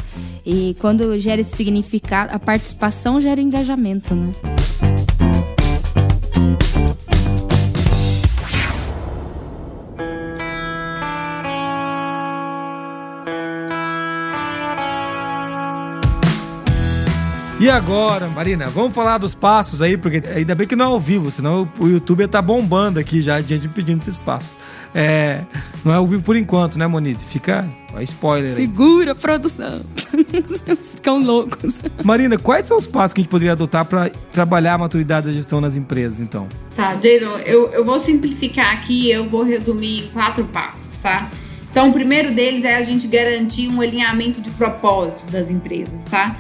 [0.46, 4.32] E quando gera esse significado, a participação gera engajamento, né?
[17.60, 21.00] E agora, Marina, vamos falar dos passos aí, porque ainda bem que não é ao
[21.00, 24.58] vivo, senão o YouTube ia estar tá bombando aqui já, gente pedindo esses passos.
[24.96, 25.42] É,
[25.84, 27.26] não é ao vivo por enquanto, né, Monize?
[27.26, 28.56] Fica a spoiler aí.
[28.56, 29.82] Segura, produção.
[30.82, 31.82] Ficam loucos.
[32.02, 35.34] Marina, quais são os passos que a gente poderia adotar para trabalhar a maturidade da
[35.34, 36.48] gestão nas empresas, então?
[36.78, 41.30] Tá, Jason, eu, eu vou simplificar aqui, eu vou resumir em quatro passos, tá?
[41.70, 46.38] Então, o primeiro deles é a gente garantir um alinhamento de propósito das empresas, tá?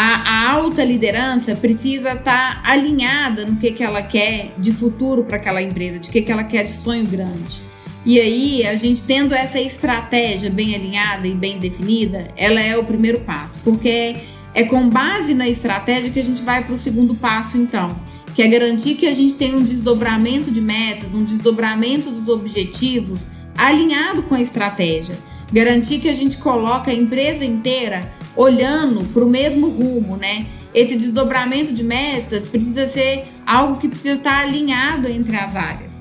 [0.00, 5.24] A, a alta liderança precisa estar tá alinhada no que, que ela quer de futuro
[5.24, 7.64] para aquela empresa, de que, que ela quer de sonho grande.
[8.06, 12.84] E aí, a gente tendo essa estratégia bem alinhada e bem definida, ela é o
[12.84, 14.18] primeiro passo, porque
[14.54, 18.00] é com base na estratégia que a gente vai para o segundo passo, então,
[18.36, 23.26] que é garantir que a gente tem um desdobramento de metas, um desdobramento dos objetivos
[23.56, 25.18] alinhado com a estratégia.
[25.52, 30.46] Garantir que a gente coloca a empresa inteira olhando para o mesmo rumo, né?
[30.72, 35.98] Esse desdobramento de metas precisa ser algo que precisa estar alinhado entre as áreas.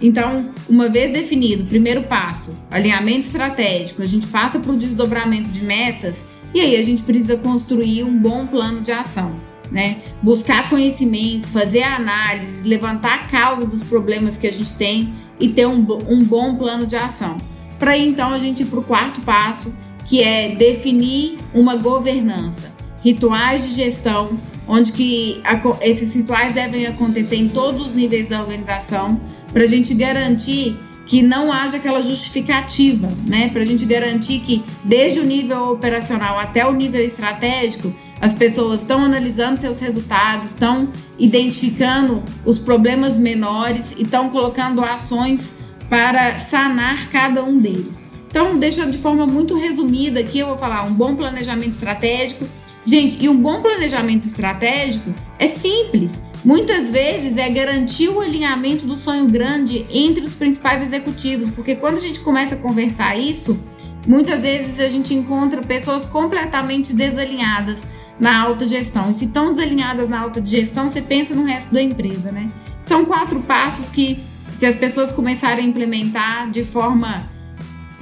[0.00, 5.50] Então, uma vez definido o primeiro passo, alinhamento estratégico, a gente passa para o desdobramento
[5.50, 6.16] de metas
[6.52, 9.34] e aí a gente precisa construir um bom plano de ação,
[9.72, 9.96] né?
[10.22, 15.66] Buscar conhecimento, fazer análise, levantar a causa dos problemas que a gente tem e ter
[15.66, 17.38] um, um bom plano de ação.
[17.78, 19.72] Para então a gente ir para o quarto passo,
[20.08, 22.72] que é definir uma governança,
[23.04, 24.30] rituais de gestão,
[24.66, 25.42] onde que
[25.82, 29.20] esses rituais devem acontecer em todos os níveis da organização,
[29.52, 33.48] para a gente garantir que não haja aquela justificativa, né?
[33.48, 38.80] Para a gente garantir que desde o nível operacional até o nível estratégico, as pessoas
[38.80, 45.52] estão analisando seus resultados, estão identificando os problemas menores e estão colocando ações
[45.88, 47.97] para sanar cada um deles.
[48.30, 52.46] Então, deixa de forma muito resumida aqui, eu vou falar um bom planejamento estratégico.
[52.84, 56.22] Gente, e um bom planejamento estratégico é simples.
[56.44, 61.96] muitas vezes é garantir o alinhamento do sonho grande entre os principais executivos, porque quando
[61.96, 63.58] a gente começa a conversar isso,
[64.06, 67.82] muitas vezes a gente encontra pessoas completamente desalinhadas
[68.20, 69.10] na alta gestão.
[69.10, 72.48] E se estão desalinhadas na alta gestão, você pensa no resto da empresa, né?
[72.84, 74.22] São quatro passos que,
[74.58, 77.28] se as pessoas começarem a implementar de forma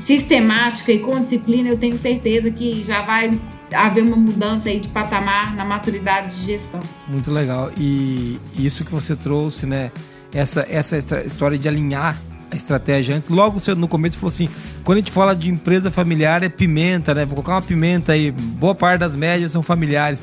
[0.07, 3.37] sistemática e com disciplina, eu tenho certeza que já vai
[3.75, 6.79] haver uma mudança aí de patamar na maturidade de gestão.
[7.09, 7.73] Muito legal.
[7.77, 9.91] E isso que você trouxe, né?
[10.33, 12.17] Essa, essa história de alinhar
[12.51, 13.29] a estratégia antes.
[13.29, 14.49] Logo no começo falou assim:
[14.85, 17.25] quando a gente fala de empresa familiar é pimenta, né?
[17.25, 18.31] Vou colocar uma pimenta aí.
[18.31, 20.21] Boa parte das médias são familiares.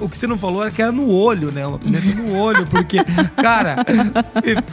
[0.00, 1.66] o que você não falou era que era no olho, né?
[1.66, 2.98] Uma pimenta no olho, porque,
[3.40, 3.76] cara,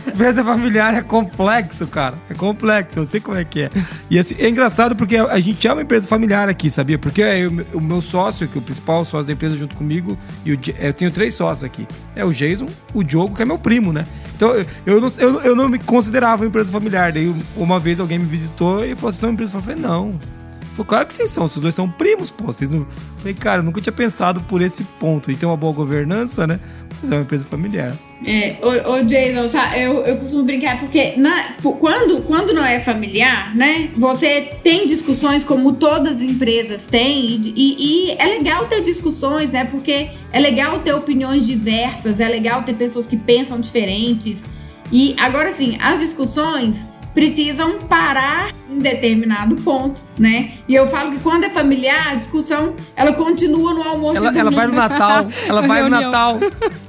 [0.07, 2.17] empresa familiar é complexo, cara.
[2.29, 3.69] É complexo, eu sei como é que é.
[4.09, 6.97] E assim, é engraçado porque a gente é uma empresa familiar aqui, sabia?
[6.97, 10.53] Porque eu, o meu sócio, que é o principal sócio da empresa junto comigo, e
[10.53, 11.87] o, eu tenho três sócios aqui.
[12.15, 14.05] É o Jason, o Diogo, que é meu primo, né?
[14.39, 17.11] Então, eu não, eu, eu não me considerava uma empresa familiar.
[17.11, 19.75] Daí, uma vez alguém me visitou e falou: Vocês são uma empresa familiar?
[19.75, 20.38] Eu falei: Não.
[20.79, 22.45] Falei, claro que vocês são, vocês dois são primos, pô.
[22.45, 22.87] Vocês não...
[23.17, 25.29] Falei, cara, eu nunca tinha pensado por esse ponto.
[25.29, 26.59] E tem uma boa governança, né?
[26.99, 27.97] Mas é uma empresa familiar.
[28.25, 32.79] É, ô, ô Jason, sabe, eu, eu costumo brincar porque na, quando, quando não é
[32.81, 33.89] familiar, né?
[33.95, 39.51] Você tem discussões como todas as empresas têm, e, e, e, é legal ter discussões,
[39.51, 39.63] né?
[39.65, 44.43] Porque é legal ter opiniões diversas, é legal ter pessoas que pensam diferentes.
[44.91, 50.51] E agora sim, as discussões precisam parar em determinado ponto, né?
[50.67, 54.17] E eu falo que quando é familiar, a discussão ela continua no almoço.
[54.17, 56.39] Ela, ela vai no Natal, ela vai no Natal,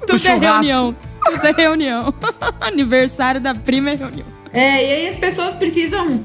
[0.08, 0.44] no churrasco.
[0.44, 0.96] É reunião.
[1.24, 2.14] Tudo é reunião.
[2.60, 4.26] Aniversário da prima é reunião.
[4.52, 6.24] É, e aí as pessoas precisam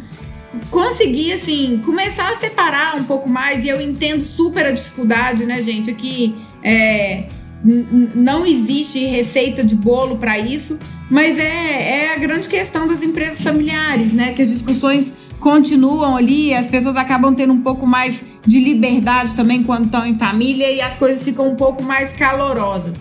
[0.72, 3.64] conseguir, assim, começar a separar um pouco mais.
[3.64, 5.90] E eu entendo super a dificuldade, né, gente?
[5.90, 7.28] Aqui é,
[7.64, 13.42] não existe receita de bolo para isso, mas é, é a grande questão das empresas
[13.42, 14.34] familiares, né?
[14.34, 19.64] Que as discussões continuam ali, as pessoas acabam tendo um pouco mais de liberdade também
[19.64, 22.96] quando estão em família e as coisas ficam um pouco mais calorosas.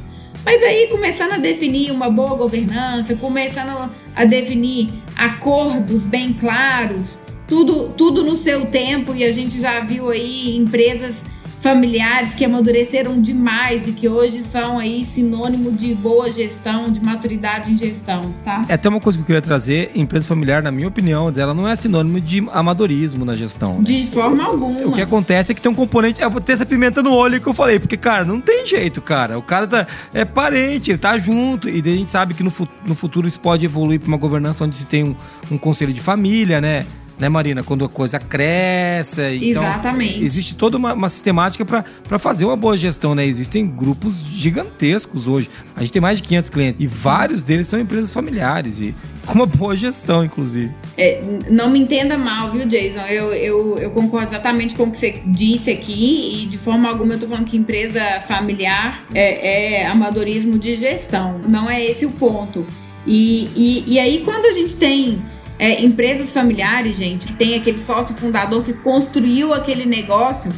[0.45, 7.89] Mas aí começando a definir uma boa governança, começando a definir acordos bem claros, tudo,
[7.97, 11.23] tudo no seu tempo, e a gente já viu aí empresas
[11.65, 17.73] familiares que amadureceram demais e que hoje são aí sinônimo de boa gestão, de maturidade
[17.73, 18.67] em gestão, tá?
[18.69, 21.67] É até uma coisa que eu queria trazer, empresa familiar, na minha opinião, ela não
[21.67, 23.79] é sinônimo de amadorismo na gestão.
[23.79, 23.85] Né?
[23.85, 24.79] De forma alguma.
[24.89, 27.47] O que acontece é que tem um componente, é ter essa pimenta no olho que
[27.47, 29.39] eu falei, porque, cara, não tem jeito, cara.
[29.39, 32.53] O cara tá, é parente, ele tá junto, e a gente sabe que no,
[32.85, 35.17] no futuro isso pode evoluir para uma governança onde se tem um,
[35.51, 36.85] um conselho de família, né?
[37.19, 37.63] Né, Marina?
[37.63, 39.23] Quando a coisa cresce.
[39.43, 40.25] Então, Exatamente.
[40.25, 43.25] Existe toda uma, uma sistemática para fazer uma boa gestão, né?
[43.27, 45.49] Existem grupos gigantescos hoje.
[45.77, 49.35] A gente tem mais de 500 clientes e vários deles são empresas familiares e com
[49.35, 50.73] uma boa gestão, inclusive.
[50.99, 53.01] É, não me entenda mal, viu, Jason?
[53.01, 57.15] Eu, eu, eu concordo exatamente com o que você disse aqui e de forma alguma
[57.15, 61.41] eu tô falando que empresa familiar é, é amadorismo de gestão.
[61.47, 62.67] Não é esse o ponto.
[63.07, 65.23] E, e, e aí, quando a gente tem
[65.59, 70.51] é, empresas familiares, gente, que tem aquele sócio fundador que construiu aquele negócio.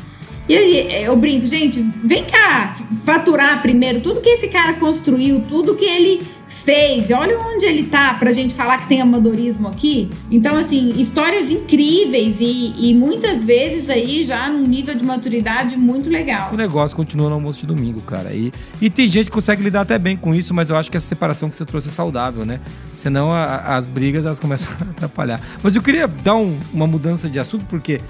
[0.49, 5.43] E aí é, eu brinco, gente, vem cá faturar primeiro tudo que esse cara construiu,
[5.49, 7.11] tudo que ele fez.
[7.11, 10.11] Olha onde ele tá pra gente falar que tem amadorismo aqui.
[10.31, 16.09] Então, assim, histórias incríveis e, e muitas vezes aí já num nível de maturidade muito
[16.09, 16.53] legal.
[16.53, 18.33] O negócio continua no almoço de domingo, cara.
[18.33, 20.97] E, e tem gente que consegue lidar até bem com isso, mas eu acho que
[20.97, 22.61] essa separação que você trouxe é saudável, né?
[22.95, 25.41] Senão a, as brigas elas começam a atrapalhar.
[25.63, 28.01] Mas eu queria dar um, uma mudança de assunto, porque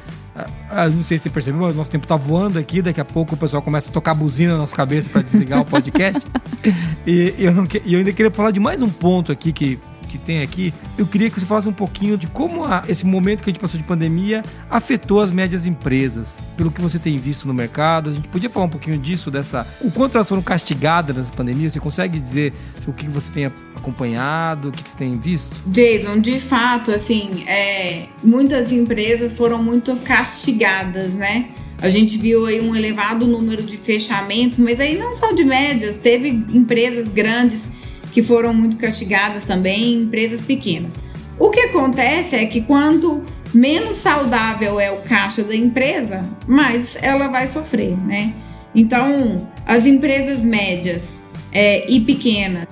[0.70, 2.82] ah, não sei se você percebeu, mas nosso tempo tá voando aqui.
[2.82, 5.64] Daqui a pouco o pessoal começa a tocar buzina na nossa cabeça para desligar o
[5.64, 6.20] podcast.
[7.06, 10.18] e, eu não, e eu ainda queria falar de mais um ponto aqui que que
[10.18, 13.50] tem aqui, eu queria que você falasse um pouquinho de como a, esse momento que
[13.50, 17.54] a gente passou de pandemia afetou as médias empresas, pelo que você tem visto no
[17.54, 18.10] mercado.
[18.10, 19.66] A gente podia falar um pouquinho disso, dessa.
[19.80, 21.68] O quanto elas foram castigadas nessa pandemia?
[21.68, 22.52] Você consegue dizer
[22.86, 25.56] o que você tem acompanhado, o que você tem visto?
[25.66, 31.48] Jason, de fato, assim, é, muitas empresas foram muito castigadas, né?
[31.78, 35.98] A gente viu aí um elevado número de fechamento, mas aí não só de médias,
[35.98, 37.70] teve empresas grandes
[38.16, 40.94] que foram muito castigadas também, empresas pequenas.
[41.38, 47.28] O que acontece é que quanto menos saudável é o caixa da empresa, mais ela
[47.28, 48.32] vai sofrer, né?
[48.74, 52.66] Então, as empresas médias é, e pequenas,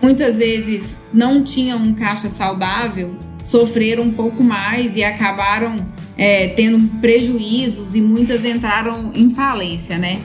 [0.00, 5.86] muitas vezes não tinham um caixa saudável, sofreram um pouco mais e acabaram
[6.16, 10.18] é, tendo prejuízos e muitas entraram em falência, né?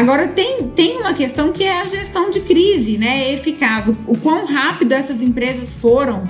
[0.00, 3.34] Agora, tem, tem uma questão que é a gestão de crise, né?
[3.34, 3.86] Eficaz.
[3.86, 6.26] O, o quão rápido essas empresas foram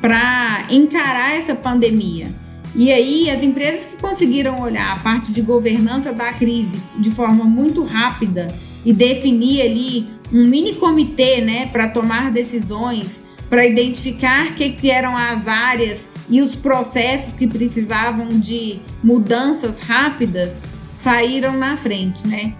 [0.00, 2.34] para encarar essa pandemia.
[2.74, 7.44] E aí, as empresas que conseguiram olhar a parte de governança da crise de forma
[7.44, 8.52] muito rápida
[8.84, 15.16] e definir ali um mini comitê, né, para tomar decisões, para identificar que, que eram
[15.16, 20.54] as áreas e os processos que precisavam de mudanças rápidas,
[20.96, 22.54] saíram na frente, né?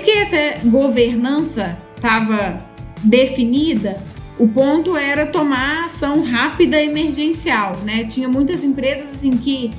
[0.00, 2.64] Que essa governança estava
[3.02, 3.96] definida,
[4.38, 8.04] o ponto era tomar ação rápida emergencial, né?
[8.04, 9.72] Tinha muitas empresas assim que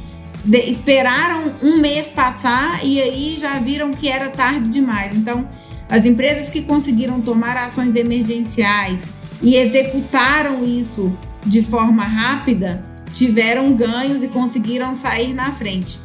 [0.43, 5.15] de, esperaram um mês passar e aí já viram que era tarde demais.
[5.15, 5.47] Então,
[5.89, 9.03] as empresas que conseguiram tomar ações emergenciais
[9.41, 11.15] e executaram isso
[11.45, 15.99] de forma rápida tiveram ganhos e conseguiram sair na frente.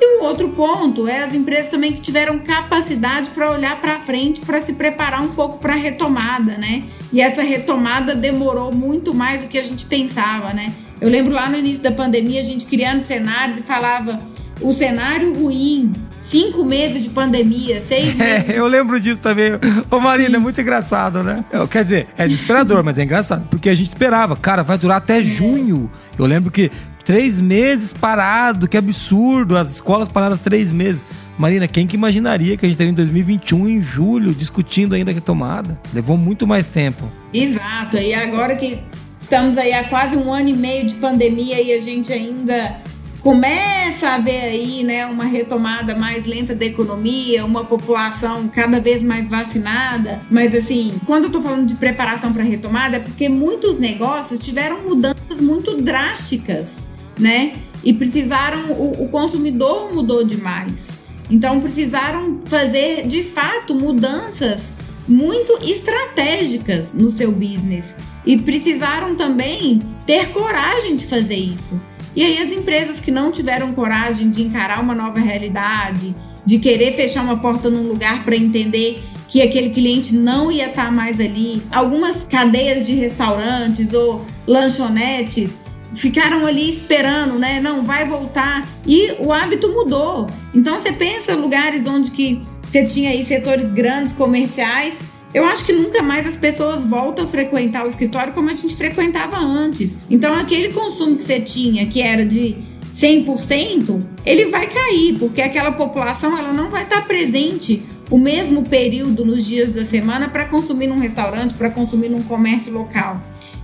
[0.00, 4.40] E o outro ponto é as empresas também que tiveram capacidade para olhar para frente,
[4.40, 6.84] para se preparar um pouco para a retomada, né?
[7.12, 10.72] E essa retomada demorou muito mais do que a gente pensava, né?
[11.00, 14.20] Eu lembro lá no início da pandemia, a gente criando cenários e falava
[14.60, 18.50] o cenário ruim, cinco meses de pandemia, seis é, meses.
[18.50, 19.52] É, eu lembro disso também.
[19.90, 21.44] Ô Marina, é muito engraçado, né?
[21.70, 23.46] Quer dizer, é desesperador, mas é engraçado.
[23.48, 25.22] Porque a gente esperava, cara, vai durar até é.
[25.22, 25.90] junho.
[26.18, 26.70] Eu lembro que
[27.08, 29.56] Três meses parado, que absurdo.
[29.56, 31.06] As escolas paradas três meses.
[31.38, 35.14] Marina, quem que imaginaria que a gente estaria em 2021, em julho, discutindo ainda a
[35.14, 35.80] retomada?
[35.94, 37.10] Levou muito mais tempo.
[37.32, 37.96] Exato.
[37.96, 38.80] E agora que
[39.18, 42.76] estamos aí há quase um ano e meio de pandemia e a gente ainda
[43.22, 49.02] começa a ver aí, né, uma retomada mais lenta da economia, uma população cada vez
[49.02, 50.20] mais vacinada.
[50.30, 54.82] Mas assim, quando eu tô falando de preparação para retomada, é porque muitos negócios tiveram
[54.82, 56.86] mudanças muito drásticas
[57.18, 57.56] né?
[57.82, 60.88] E precisaram, o, o consumidor mudou demais.
[61.30, 64.62] Então precisaram fazer de fato mudanças
[65.06, 67.94] muito estratégicas no seu business
[68.26, 71.80] e precisaram também ter coragem de fazer isso.
[72.14, 76.14] E aí as empresas que não tiveram coragem de encarar uma nova realidade,
[76.44, 80.86] de querer fechar uma porta num lugar para entender que aquele cliente não ia estar
[80.86, 85.60] tá mais ali, algumas cadeias de restaurantes ou lanchonetes
[85.94, 87.60] ficaram ali esperando, né?
[87.60, 88.66] Não, vai voltar.
[88.86, 90.26] E o hábito mudou.
[90.54, 94.98] Então você pensa lugares onde que você tinha aí setores grandes, comerciais.
[95.32, 98.74] Eu acho que nunca mais as pessoas voltam a frequentar o escritório como a gente
[98.76, 99.98] frequentava antes.
[100.08, 102.56] Então aquele consumo que você tinha, que era de
[102.96, 109.24] 100%, ele vai cair, porque aquela população ela não vai estar presente o mesmo período
[109.24, 113.22] nos dias da semana para consumir num restaurante, para consumir num comércio local.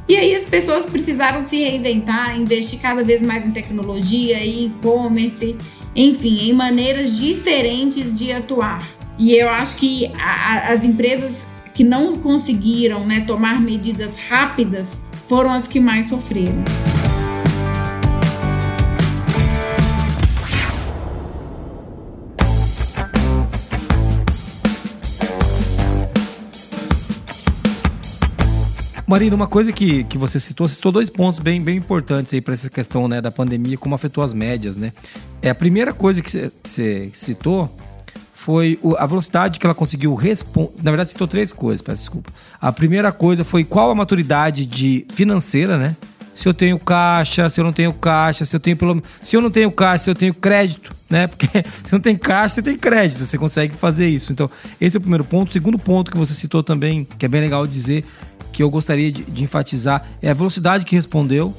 [0.09, 5.57] E aí as pessoas precisaram se reinventar, investir cada vez mais em tecnologia, em e-commerce,
[5.97, 8.87] enfim, em maneiras diferentes de atuar.
[9.19, 15.53] E eu acho que a, as empresas que não conseguiram né, tomar medidas rápidas foram
[15.53, 16.63] as que mais sofreram.
[29.07, 32.55] Marina, uma coisa que, que você citou, citou dois pontos bem, bem importantes aí para
[32.55, 34.93] essa questão né, da pandemia, como afetou as médias, né?
[35.43, 37.71] É, a primeira coisa que você citou
[38.33, 40.73] foi a velocidade que ela conseguiu responder.
[40.83, 42.33] Na verdade, citou três coisas, peço desculpa.
[42.61, 45.97] A primeira coisa foi qual a maturidade de financeira, né?
[46.35, 49.41] Se eu tenho caixa, se eu não tenho caixa, se eu tenho pelo se eu
[49.41, 51.27] não tenho caixa, se eu tenho crédito, né?
[51.29, 51.47] Porque
[51.85, 54.33] se não tem caixa, você tem crédito, você consegue fazer isso.
[54.33, 55.51] Então, esse é o primeiro ponto.
[55.51, 58.05] O segundo ponto que você citou também, que é bem legal dizer,
[58.53, 61.55] que eu gostaria de, de enfatizar é a velocidade que respondeu.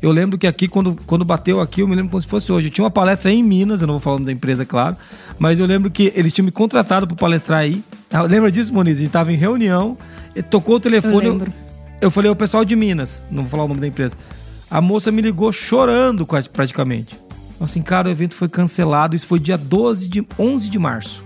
[0.00, 2.68] Eu lembro que aqui, quando, quando bateu aqui, eu me lembro como se fosse hoje.
[2.68, 4.96] Eu tinha uma palestra em Minas, eu não vou falando da empresa, claro,
[5.38, 7.82] mas eu lembro que eles tinham me contratado para palestrar aí.
[8.12, 8.96] Ah, lembra disso, Moniz?
[8.96, 9.96] A gente estava em reunião,
[10.50, 11.26] tocou o telefone.
[11.26, 11.63] Eu, eu,
[12.04, 14.16] eu falei, o pessoal de Minas, não vou falar o nome da empresa.
[14.70, 17.18] A moça me ligou chorando praticamente.
[17.58, 19.16] Assim, cara, o evento foi cancelado.
[19.16, 21.24] Isso foi dia 12 de 11 de março.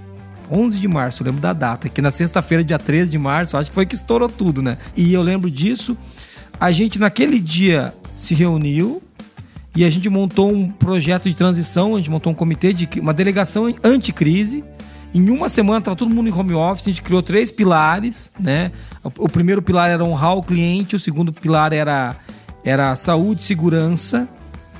[0.51, 3.71] 11 de março, eu lembro da data, que na sexta-feira, dia 13 de março, acho
[3.71, 4.79] que foi que estourou tudo, né?
[4.97, 5.97] E eu lembro disso.
[6.61, 9.03] A gente naquele dia se reuniu
[9.77, 13.13] e a gente montou um projeto de transição, a gente montou um comitê de uma
[13.13, 14.65] delegação anticrise.
[15.15, 18.71] Em uma semana estava todo mundo em home office, a gente criou três pilares, né?
[19.03, 22.17] O primeiro pilar era honrar o cliente, o segundo pilar era
[22.65, 24.29] era saúde e segurança,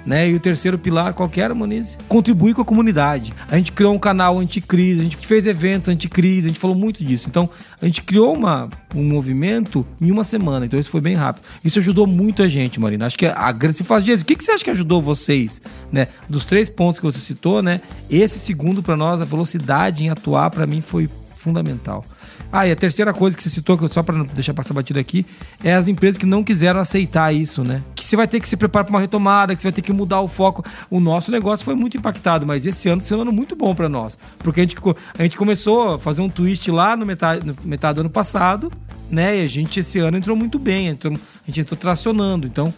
[0.09, 0.31] né?
[0.31, 1.99] E o terceiro pilar, qual que era, Moniz?
[2.09, 3.35] Contribuir com a comunidade.
[3.47, 7.05] A gente criou um canal anticrise, a gente fez eventos anticrise, a gente falou muito
[7.05, 7.29] disso.
[7.29, 7.49] Então,
[7.81, 10.65] a gente criou uma, um movimento em uma semana.
[10.65, 11.45] Então, isso foi bem rápido.
[11.63, 13.05] Isso ajudou muito a gente, Marina.
[13.05, 13.77] Acho que a grande.
[13.77, 15.61] Se faz o que, que você acha que ajudou vocês,
[15.93, 16.09] né?
[16.27, 17.83] Dos três pontos que você citou, né?
[18.09, 21.07] Esse segundo, para nós, a velocidade em atuar, para mim, foi
[21.37, 22.03] fundamental.
[22.51, 25.27] Ah, e a terceira coisa que você citou, só para não deixar passar batido aqui,
[25.63, 27.83] é as empresas que não quiseram aceitar isso, né?
[27.95, 29.93] Que você vai ter que se preparar para uma retomada, que você vai ter que
[29.93, 30.65] mudar o foco.
[30.91, 33.89] O nosso negócio foi muito impactado, mas esse ano foi um ano muito bom para
[33.89, 34.17] nós.
[34.39, 34.77] Porque a gente,
[35.19, 38.73] a gente começou a fazer um twist lá no metade, no metade do ano passado,
[39.11, 39.39] né?
[39.39, 42.47] E a gente esse ano entrou muito bem, entrou, a gente entrou tracionando.
[42.47, 42.73] Então,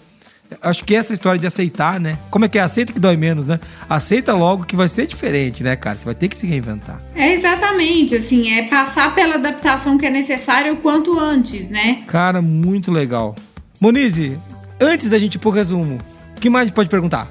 [0.61, 2.19] Acho que essa história de aceitar, né?
[2.31, 2.63] Como é que é?
[2.63, 3.61] Aceita que dói menos, né?
[3.89, 5.97] Aceita logo que vai ser diferente, né, cara?
[5.97, 7.01] Você vai ter que se reinventar.
[7.15, 12.03] É exatamente, assim, é passar pela adaptação que é necessária o quanto antes, né?
[12.07, 13.37] Cara, muito legal.
[13.81, 14.39] Monize,
[14.81, 15.99] antes da gente ir pro resumo,
[16.37, 17.29] o que mais pode perguntar?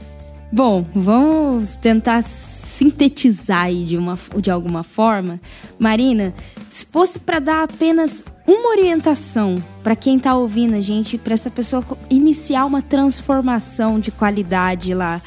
[0.51, 5.39] Bom, vamos tentar sintetizar aí de, uma, de alguma forma.
[5.77, 6.33] Marina,
[6.69, 11.49] se fosse para dar apenas uma orientação para quem está ouvindo a gente, para essa
[11.49, 15.21] pessoa iniciar uma transformação de qualidade lá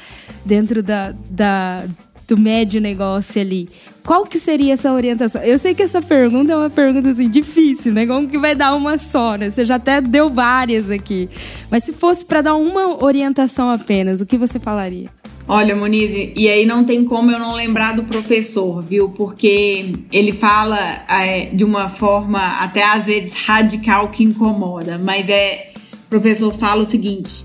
[0.44, 1.84] dentro da, da,
[2.26, 3.68] do médio negócio ali,
[4.04, 5.40] qual que seria essa orientação?
[5.42, 8.06] Eu sei que essa pergunta é uma pergunta assim difícil, né?
[8.06, 9.50] Como que vai dar uma só, né?
[9.50, 11.30] Você já até deu várias aqui.
[11.70, 15.08] Mas se fosse para dar uma orientação apenas, o que você falaria?
[15.54, 19.10] Olha, Moniz, e aí não tem como eu não lembrar do professor, viu?
[19.10, 25.72] Porque ele fala é, de uma forma até às vezes radical que incomoda, mas é.
[26.06, 27.44] O professor fala o seguinte: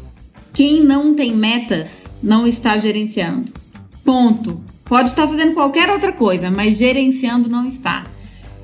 [0.54, 3.52] quem não tem metas não está gerenciando.
[4.06, 4.58] Ponto.
[4.86, 8.06] Pode estar fazendo qualquer outra coisa, mas gerenciando não está.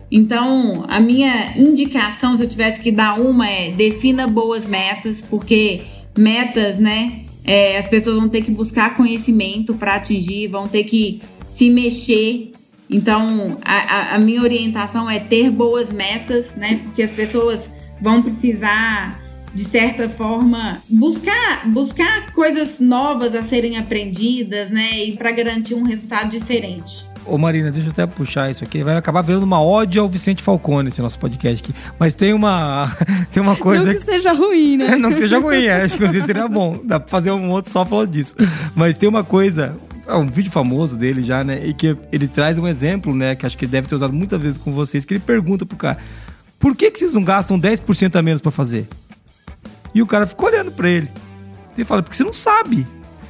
[0.09, 5.81] Então, a minha indicação, se eu tivesse que dar uma, é defina boas metas, porque
[6.17, 7.23] metas, né?
[7.43, 12.51] É, as pessoas vão ter que buscar conhecimento para atingir, vão ter que se mexer.
[12.89, 16.79] Então, a, a, minha orientação é ter boas metas, né?
[16.83, 17.69] Porque as pessoas
[17.99, 19.23] vão precisar,
[19.53, 25.03] de certa forma, buscar, buscar coisas novas a serem aprendidas, né?
[25.03, 27.12] E para garantir um resultado diferente.
[27.25, 28.83] Ô Marina, deixa eu até puxar isso aqui.
[28.83, 31.73] Vai acabar vendo uma ódio ao Vicente Falcone esse nosso podcast aqui.
[31.97, 32.91] Mas tem uma,
[33.31, 33.85] tem uma coisa.
[33.85, 34.95] Não que seja ruim, né?
[34.97, 36.79] não que seja ruim, é, acho que seria bom.
[36.83, 38.35] Dá pra fazer um outro só falando disso.
[38.75, 39.75] Mas tem uma coisa.
[40.05, 41.65] É um vídeo famoso dele já, né?
[41.65, 43.35] E que ele traz um exemplo, né?
[43.35, 45.05] Que acho que ele deve ter usado muitas vezes com vocês.
[45.05, 45.97] Que ele pergunta pro cara:
[46.59, 48.87] Por que, que vocês não gastam 10% a menos para fazer?
[49.95, 51.09] E o cara ficou olhando para ele.
[51.75, 52.85] Ele fala: Porque você não sabe.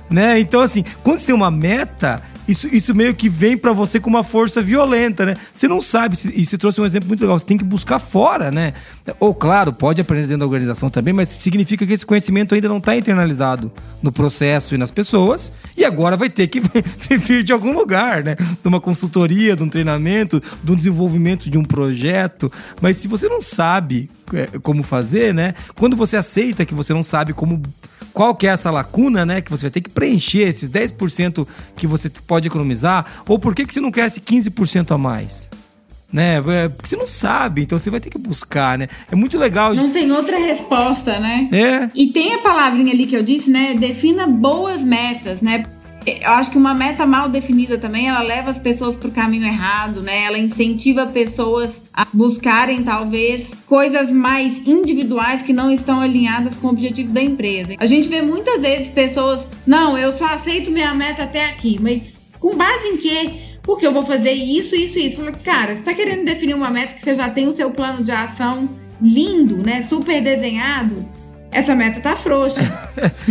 [0.10, 0.40] Né?
[0.40, 4.10] Então, assim, quando você tem uma meta, isso, isso meio que vem para você com
[4.10, 5.36] uma força violenta, né?
[5.54, 8.52] Você não sabe, e você trouxe um exemplo muito legal, você tem que buscar fora,
[8.52, 8.74] né?
[9.20, 12.78] Ou, claro, pode aprender dentro da organização também, mas significa que esse conhecimento ainda não
[12.78, 13.72] está internalizado
[14.02, 16.62] no processo e nas pessoas, e agora vai ter que
[17.18, 18.36] vir de algum lugar, né?
[18.36, 22.52] De uma consultoria, de um treinamento, de um desenvolvimento de um projeto.
[22.82, 25.54] Mas se você não sabe é, como fazer, né?
[25.76, 27.62] Quando você aceita que você não sabe como
[28.14, 29.42] qual que é essa lacuna, né?
[29.42, 33.66] Que você vai ter que preencher esses 10% que você pode economizar, ou por que,
[33.66, 35.50] que você não quer esse 15% a mais?
[36.12, 36.36] Né?
[36.36, 38.88] É, porque você não sabe, então você vai ter que buscar, né?
[39.12, 39.74] É muito legal.
[39.74, 41.48] Não tem outra resposta, né?
[41.52, 41.90] É.
[41.96, 43.74] E tem a palavrinha ali que eu disse, né?
[43.74, 45.64] Defina boas metas, né?
[46.06, 49.46] Eu acho que uma meta mal definida também, ela leva as pessoas para o caminho
[49.46, 50.24] errado, né?
[50.26, 56.72] Ela incentiva pessoas a buscarem talvez coisas mais individuais que não estão alinhadas com o
[56.72, 57.76] objetivo da empresa.
[57.80, 62.20] A gente vê muitas vezes pessoas, não, eu só aceito minha meta até aqui, mas
[62.40, 63.32] com base em quê?
[63.64, 65.22] Porque eu vou fazer isso, isso, isso.
[65.44, 68.12] Cara, você está querendo definir uma meta que você já tem o seu plano de
[68.12, 68.68] ação
[69.02, 69.86] lindo, né?
[69.90, 71.13] Super desenhado
[71.54, 72.62] essa meta tá frouxa.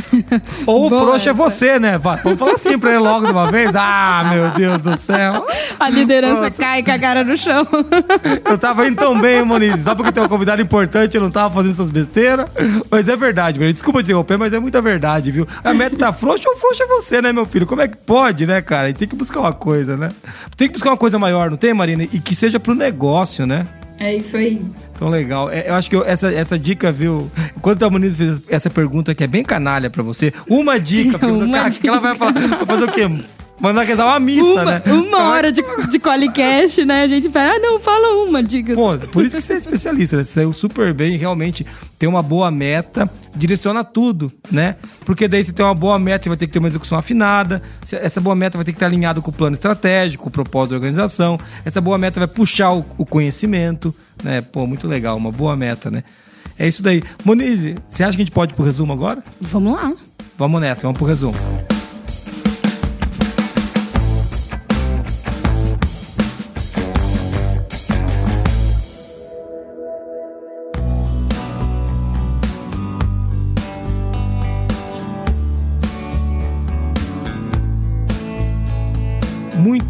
[0.66, 1.98] Ou o frouxo é você, né?
[1.98, 3.70] Vamos falar assim pra ele logo de uma vez.
[3.74, 5.46] Ah, meu Deus do céu.
[5.78, 6.56] A liderança Pronto.
[6.56, 7.66] cai com a cara no chão.
[8.44, 9.82] Eu tava indo tão bem, Moniz.
[9.82, 12.46] Só porque tem um convidado importante, eu não tava fazendo essas besteiras.
[12.90, 13.72] Mas é verdade, meu.
[13.72, 15.46] Desculpa interromper, mas é muita verdade, viu?
[15.64, 17.66] A meta tá frouxa ou frouxa é você, né, meu filho?
[17.66, 18.88] Como é que pode, né, cara?
[18.90, 20.12] E tem que buscar uma coisa, né?
[20.56, 22.04] Tem que buscar uma coisa maior, não tem, Marina?
[22.04, 23.66] E que seja pro negócio, né?
[24.02, 24.60] É isso aí.
[24.98, 25.48] Tão legal.
[25.48, 27.30] É, eu acho que eu, essa, essa dica, viu?
[27.60, 31.26] Quando a Muniz fez essa pergunta que é bem canalha pra você, uma dica, porque
[31.32, 31.82] uma cara, dica.
[31.82, 32.32] que ela vai falar?
[32.32, 33.08] Vai fazer o quê?
[33.62, 34.82] Mandar rezar uma missa, uma, né?
[34.86, 37.04] Uma hora de, de Qualicast, né?
[37.04, 38.74] A gente fala, ah, não, fala uma dica.
[38.74, 40.24] Pô, por isso que você é especialista, né?
[40.24, 41.64] Você saiu super bem, realmente
[41.96, 44.74] tem uma boa meta, direciona tudo, né?
[45.04, 47.62] Porque daí você tem uma boa meta, você vai ter que ter uma execução afinada.
[47.92, 50.70] Essa boa meta vai ter que estar alinhada com o plano estratégico, com o propósito
[50.70, 51.38] da organização.
[51.64, 53.94] Essa boa meta vai puxar o, o conhecimento,
[54.24, 54.40] né?
[54.40, 56.02] Pô, muito legal, uma boa meta, né?
[56.58, 57.00] É isso daí.
[57.24, 59.22] Monize, você acha que a gente pode ir pro resumo agora?
[59.40, 59.92] Vamos lá.
[60.36, 61.36] Vamos nessa, vamos pro resumo.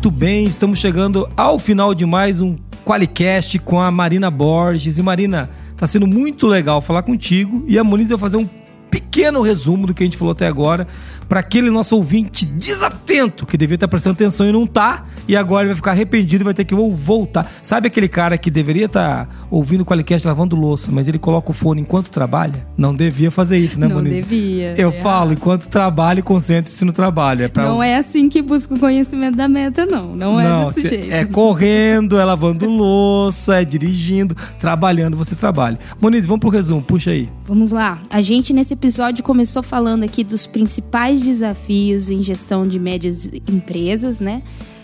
[0.03, 4.99] Muito bem, estamos chegando ao final de mais um Qualicast com a Marina Borges.
[4.99, 7.65] E Marina, tá sendo muito legal falar contigo.
[7.69, 8.49] E a Moniz vai fazer um
[8.93, 10.87] pequeno resumo do que a gente falou até agora
[11.27, 15.67] para aquele nosso ouvinte desatento que devia estar prestando atenção e não tá, e agora
[15.67, 17.51] vai ficar arrependido e vai ter que voltar.
[17.63, 21.51] Sabe aquele cara que deveria estar tá ouvindo o Qualicast lavando louça, mas ele coloca
[21.51, 22.67] o fone enquanto trabalha?
[22.77, 24.17] Não devia fazer isso, né, Não Moniz?
[24.17, 24.75] devia.
[24.77, 27.45] Eu é falo, enquanto trabalha, concentre-se no trabalho.
[27.45, 27.65] É pra...
[27.65, 30.15] Não é assim que busca o conhecimento da meta, não.
[30.15, 31.15] Não, é desse jeito.
[31.15, 35.79] É correndo, é lavando louça, é dirigindo, trabalhando, você trabalha.
[35.99, 37.31] Moniz, vamos pro resumo, puxa aí.
[37.47, 38.01] Vamos lá.
[38.11, 44.19] A gente nesse episódio começou falando aqui dos principais desafios em gestão de médias empresas,
[44.19, 44.43] né?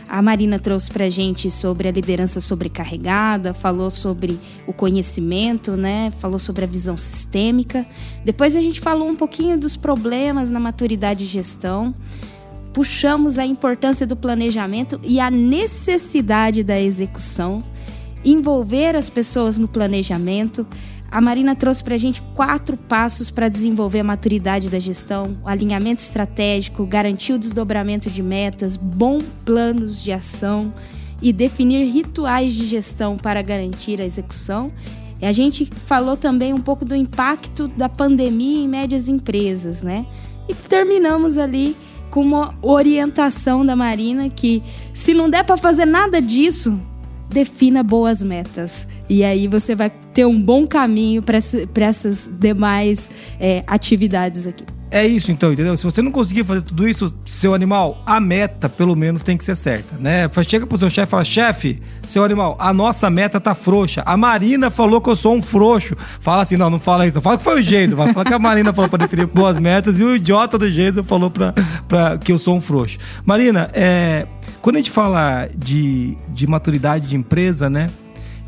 [0.09, 4.39] A Marina trouxe para gente sobre a liderança sobrecarregada, falou sobre
[4.69, 6.13] o conhecimento, né?
[6.13, 7.85] Falou sobre a visão sistêmica.
[8.25, 11.93] Depois a gente falou um pouquinho dos problemas na maturidade de gestão.
[12.73, 17.65] Puxamos a importância do planejamento e a necessidade da execução.
[18.25, 20.65] Envolver as pessoas no planejamento,
[21.11, 26.03] a Marina trouxe para a gente quatro passos para desenvolver a maturidade da gestão: alinhamento
[26.03, 30.73] estratégico, garantir o desdobramento de metas, bons planos de ação
[31.21, 34.71] e definir rituais de gestão para garantir a execução.
[35.21, 40.07] E a gente falou também um pouco do impacto da pandemia em médias empresas, né?
[40.49, 41.77] E terminamos ali
[42.11, 44.63] com uma orientação da Marina que
[44.95, 46.81] se não der para fazer nada disso,
[47.29, 48.87] defina boas metas.
[49.09, 53.09] E aí você vai ter um bom caminho para essas demais
[53.41, 54.65] é, atividades aqui.
[54.91, 55.77] É isso então, entendeu?
[55.77, 59.45] Se você não conseguir fazer tudo isso, seu animal, a meta pelo menos tem que
[59.45, 60.29] ser certa, né?
[60.47, 64.03] Chega pro seu chefe e fala: chefe, seu animal, a nossa meta tá frouxa.
[64.07, 65.95] A Marina falou que eu sou um frouxo.
[66.21, 68.39] Fala assim: não, não fala isso, não fala que foi o Jason, fala que a
[68.39, 71.53] Marina falou pra definir boas metas e o idiota do Jason falou pra,
[71.87, 72.97] pra que eu sou um frouxo.
[73.27, 74.27] Marina, é,
[74.63, 77.89] quando a gente fala de, de maturidade de empresa, né?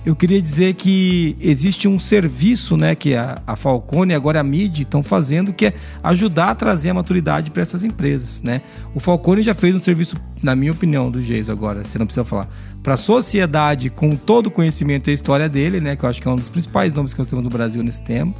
[0.04, 4.42] Eu queria dizer que existe um serviço né, que a, a Falcone e agora a
[4.42, 8.42] MID estão fazendo, que é ajudar a trazer a maturidade para essas empresas.
[8.42, 8.62] Né?
[8.94, 12.24] O Falcone já fez um serviço, na minha opinião, do Geis agora, você não precisa
[12.24, 12.48] falar,
[12.82, 16.22] para a sociedade com todo o conhecimento e a história dele, né, que eu acho
[16.22, 18.34] que é um dos principais nomes que nós temos no Brasil nesse tema.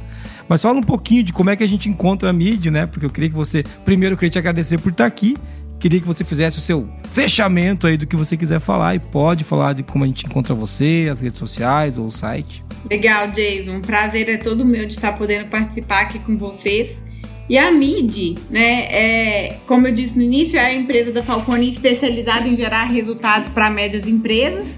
[0.49, 2.85] Mas fala um pouquinho de como é que a gente encontra a MID, né?
[2.85, 5.37] Porque eu queria que você, primeiro, eu queria te agradecer por estar aqui
[5.81, 9.43] Queria que você fizesse o seu fechamento aí do que você quiser falar e pode
[9.43, 12.63] falar de como a gente encontra você, as redes sociais ou o site.
[12.87, 13.77] Legal, Jason.
[13.77, 17.01] Um prazer é todo meu de estar podendo participar aqui com vocês.
[17.49, 21.67] E a MID, né, é, como eu disse no início, é a empresa da Falcone
[21.67, 24.77] especializada em gerar resultados para médias empresas.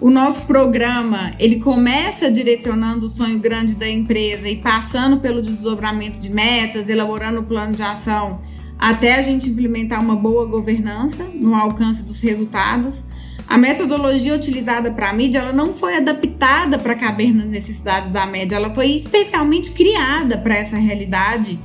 [0.00, 6.20] O nosso programa, ele começa direcionando o sonho grande da empresa e passando pelo desdobramento
[6.20, 8.40] de metas, elaborando o plano de ação
[8.78, 13.04] até a gente implementar uma boa governança no alcance dos resultados.
[13.48, 18.26] A metodologia utilizada para a mídia ela não foi adaptada para caber nas necessidades da
[18.26, 21.58] média, ela foi especialmente criada para essa realidade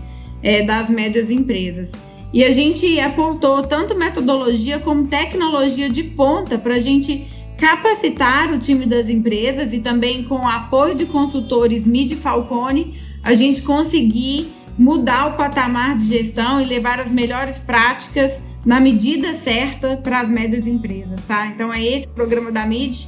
[0.43, 1.91] é, das médias empresas.
[2.34, 8.57] E a gente aportou tanto metodologia como tecnologia de ponta para a gente capacitar o
[8.57, 14.51] time das empresas e também com o apoio de consultores Mid Falcone, a gente conseguir
[14.78, 20.30] mudar o patamar de gestão e levar as melhores práticas na medida certa para as
[20.30, 21.47] médias empresas, tá?
[21.47, 23.07] Então é esse o programa da MID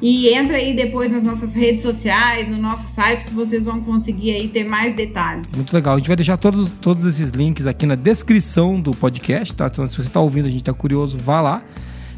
[0.00, 4.32] e entra aí depois nas nossas redes sociais, no nosso site que vocês vão conseguir
[4.32, 5.46] aí ter mais detalhes.
[5.54, 5.94] Muito legal.
[5.94, 9.66] A gente vai deixar todos, todos esses links aqui na descrição do podcast, tá?
[9.66, 11.62] Então se você está ouvindo, a gente está curioso, vá lá.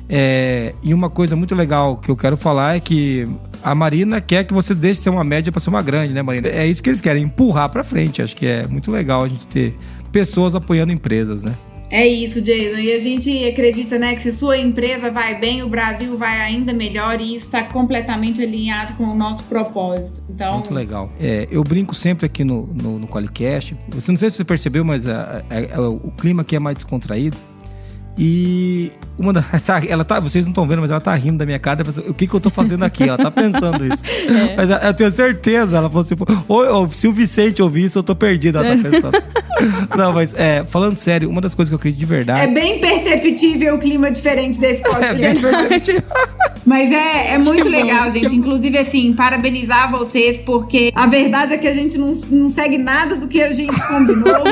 [0.08, 3.28] É, e uma coisa muito legal que eu quero falar é que
[3.66, 6.46] a Marina quer que você deixe ser uma média para ser uma grande, né, Marina?
[6.46, 8.22] É isso que eles querem, empurrar para frente.
[8.22, 9.74] Acho que é muito legal a gente ter
[10.12, 11.52] pessoas apoiando empresas, né?
[11.90, 12.78] É isso, Jason.
[12.78, 16.72] E a gente acredita, né, que se sua empresa vai bem, o Brasil vai ainda
[16.72, 20.22] melhor e está completamente alinhado com o nosso propósito.
[20.30, 21.10] Então, muito legal.
[21.18, 23.76] É, eu brinco sempre aqui no, no, no Qualicast.
[23.88, 26.76] Você não sei se você percebeu, mas a, a, a, o clima aqui é mais
[26.76, 27.36] descontraído.
[28.18, 31.46] E uma da, tá, ela tá, vocês não estão vendo, mas ela tá rindo da
[31.46, 31.84] minha cara.
[32.08, 33.04] O que, que eu tô fazendo aqui?
[33.04, 34.02] Ela tá pensando isso.
[34.26, 34.56] É.
[34.56, 36.14] Mas eu tenho certeza, ela falou assim:
[36.48, 38.58] ou, se o Vicente ouvir isso, eu tô perdido.
[38.58, 39.22] Ela tá pensando.
[39.96, 42.40] não, mas é, falando sério, uma das coisas que eu acredito de verdade.
[42.40, 45.22] É bem perceptível o clima diferente desse podcast.
[45.22, 46.02] É bem perceptível.
[46.64, 48.34] Mas é, é muito que legal, bom, gente.
[48.34, 53.16] Inclusive, assim, parabenizar vocês, porque a verdade é que a gente não, não segue nada
[53.16, 54.42] do que a gente combinou.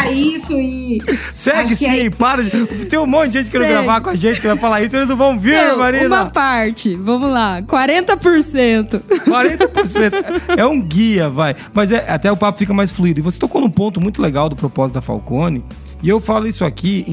[0.00, 1.02] Pra isso e.
[1.34, 2.10] Segue sim, é...
[2.10, 2.42] para.
[2.88, 5.08] Tem um monte de gente querendo gravar com a gente, você vai falar isso, eles
[5.08, 6.06] não vão vir, não, Marina.
[6.06, 9.00] Uma parte, vamos lá, 40%.
[9.00, 10.56] 40%.
[10.56, 11.54] É um guia, vai.
[11.72, 13.20] Mas é, até o papo fica mais fluido.
[13.20, 15.64] E você tocou num ponto muito legal do propósito da Falcone.
[16.02, 17.04] E eu falo isso aqui,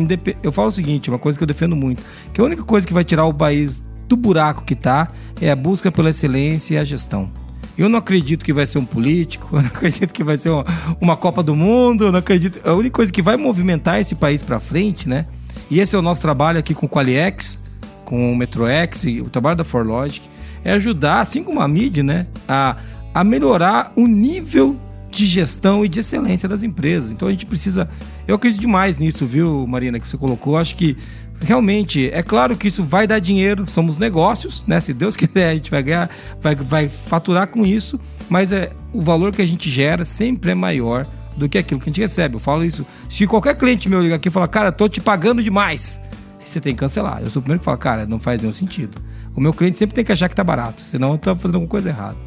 [0.41, 2.01] eu falo o seguinte, uma coisa que eu defendo muito,
[2.33, 5.09] que a única coisa que vai tirar o país do buraco que tá
[5.41, 7.29] é a busca pela excelência e a gestão.
[7.77, 10.65] Eu não acredito que vai ser um político, eu não acredito que vai ser uma,
[10.99, 12.59] uma Copa do Mundo, eu não acredito.
[12.67, 15.25] A única coisa que vai movimentar esse país para frente, né?
[15.69, 17.61] E esse é o nosso trabalho aqui com o Qualiex,
[18.05, 20.29] com o Metroex e o trabalho da Forlogic,
[20.63, 22.77] é ajudar, assim como a mídia, né, a,
[23.13, 27.11] a melhorar o nível de gestão e de excelência das empresas.
[27.11, 27.89] Então a gente precisa.
[28.27, 30.57] Eu acredito demais nisso, viu, Marina, que você colocou.
[30.57, 30.95] Acho que
[31.41, 34.79] realmente é claro que isso vai dar dinheiro, somos negócios, né?
[34.79, 36.09] Se Deus quiser, a gente vai ganhar,
[36.41, 40.55] vai, vai faturar com isso, mas é, o valor que a gente gera sempre é
[40.55, 42.35] maior do que aquilo que a gente recebe.
[42.35, 42.85] Eu falo isso.
[43.07, 46.01] Se qualquer cliente meu ligar aqui e falar, cara, tô te pagando demais,
[46.37, 47.21] você tem que cancelar.
[47.21, 48.99] Eu sou o primeiro que fala, cara, não faz nenhum sentido.
[49.35, 51.69] O meu cliente sempre tem que achar que tá barato, senão eu tô fazendo alguma
[51.69, 52.17] coisa errada.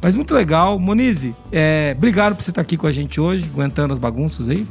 [0.00, 0.78] Mas muito legal.
[0.78, 4.66] Monize, é, obrigado por você estar aqui com a gente hoje, aguentando as bagunças aí.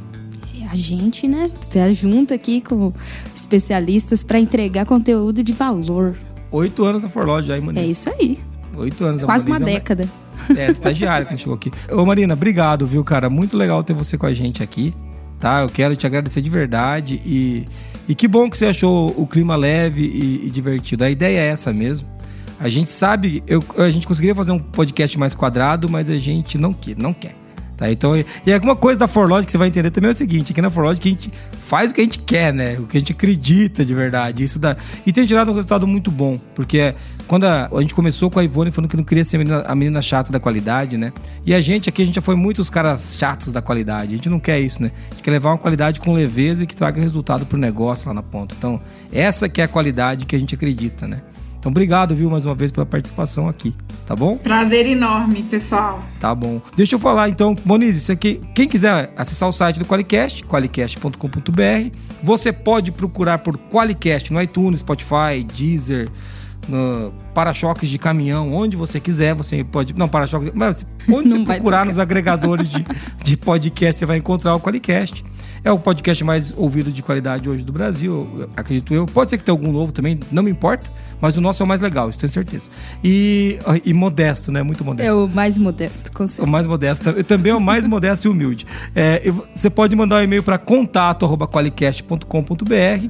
[0.70, 2.92] A gente, né, tá junto aqui com
[3.34, 6.14] especialistas para entregar conteúdo de valor.
[6.50, 7.64] Oito anos na Forlodge já, hein?
[7.74, 8.38] É isso aí.
[8.76, 9.22] Oito anos.
[9.22, 10.08] Quase uma década.
[10.54, 11.70] É, estagiária quando chegou aqui.
[11.90, 13.30] Ô, Marina, obrigado, viu, cara?
[13.30, 14.94] Muito legal ter você com a gente aqui,
[15.40, 15.62] tá?
[15.62, 17.66] Eu quero te agradecer de verdade e,
[18.06, 21.02] e que bom que você achou o clima leve e, e divertido.
[21.02, 22.08] A ideia é essa mesmo.
[22.60, 26.58] A gente sabe, eu, a gente conseguiria fazer um podcast mais quadrado, mas a gente
[26.58, 27.34] não quer, não quer.
[27.78, 27.88] Tá?
[27.92, 28.12] Então,
[28.44, 30.68] e alguma coisa da Forlogic que você vai entender também é o seguinte, aqui na
[30.68, 32.76] Forlogic a gente faz o que a gente quer, né?
[32.76, 34.42] O que a gente acredita de verdade.
[34.42, 34.76] Isso dá...
[35.06, 36.92] E tem gerado um resultado muito bom, porque
[37.28, 39.62] quando a, a gente começou com a Ivone falando que não queria ser a menina,
[39.64, 41.12] a menina, chata da qualidade, né?
[41.46, 44.12] E a gente aqui, a gente já foi muito os caras chatos da qualidade.
[44.12, 44.90] A gente não quer isso, né?
[45.12, 48.14] A gente quer levar uma qualidade com leveza e que traga resultado pro negócio lá
[48.14, 48.56] na ponta.
[48.58, 48.80] Então,
[49.12, 51.22] essa que é a qualidade que a gente acredita, né?
[51.68, 53.74] Então, obrigado, viu, mais uma vez pela participação aqui,
[54.06, 54.38] tá bom?
[54.38, 56.02] Prazer enorme, pessoal.
[56.18, 56.62] Tá bom.
[56.74, 61.96] Deixa eu falar então, Monize, isso aqui, quem quiser acessar o site do Qualicast, qualicast.com.br,
[62.22, 66.08] você pode procurar por Qualicast no iTunes, Spotify, Deezer,
[66.66, 69.94] no para-choques de caminhão, onde você quiser, você pode.
[69.94, 70.50] Não, para-choques.
[70.54, 72.84] Mas onde você procurar nos agregadores de,
[73.22, 75.22] de podcast, você vai encontrar o Qualicast.
[75.68, 79.04] É o podcast mais ouvido de qualidade hoje do Brasil, acredito eu.
[79.04, 80.90] Pode ser que tenha algum novo também, não me importa,
[81.20, 82.70] mas o nosso é o mais legal, isso tenho certeza.
[83.04, 84.62] E, e modesto, né?
[84.62, 85.06] Muito modesto.
[85.06, 86.48] É o mais modesto, com certeza.
[86.48, 87.22] O mais modesto.
[87.22, 88.66] Também é o mais modesto e humilde.
[88.94, 93.08] É, você pode mandar um e-mail para contato.qualicast.com.br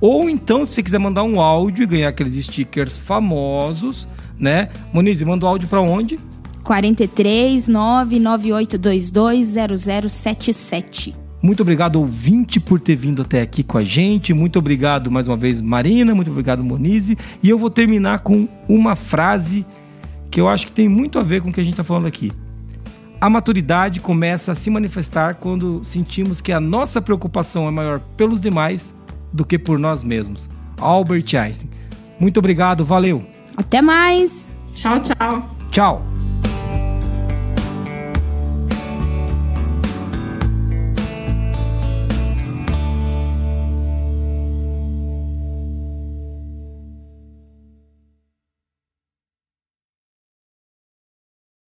[0.00, 4.68] ou então, se você quiser mandar um áudio e ganhar aqueles stickers famosos, né?
[4.92, 6.18] Moniz, manda o áudio para onde?
[6.64, 9.12] 43 99822
[10.10, 11.29] 0077.
[11.42, 14.34] Muito obrigado, ouvinte, por ter vindo até aqui com a gente.
[14.34, 16.14] Muito obrigado mais uma vez, Marina.
[16.14, 17.16] Muito obrigado, Monize.
[17.42, 19.64] E eu vou terminar com uma frase
[20.30, 22.06] que eu acho que tem muito a ver com o que a gente está falando
[22.06, 22.30] aqui.
[23.20, 28.40] A maturidade começa a se manifestar quando sentimos que a nossa preocupação é maior pelos
[28.40, 28.94] demais
[29.32, 30.48] do que por nós mesmos.
[30.78, 31.70] Albert Einstein.
[32.18, 33.26] Muito obrigado, valeu.
[33.56, 34.48] Até mais.
[34.74, 35.56] Tchau, tchau.
[35.70, 36.19] Tchau.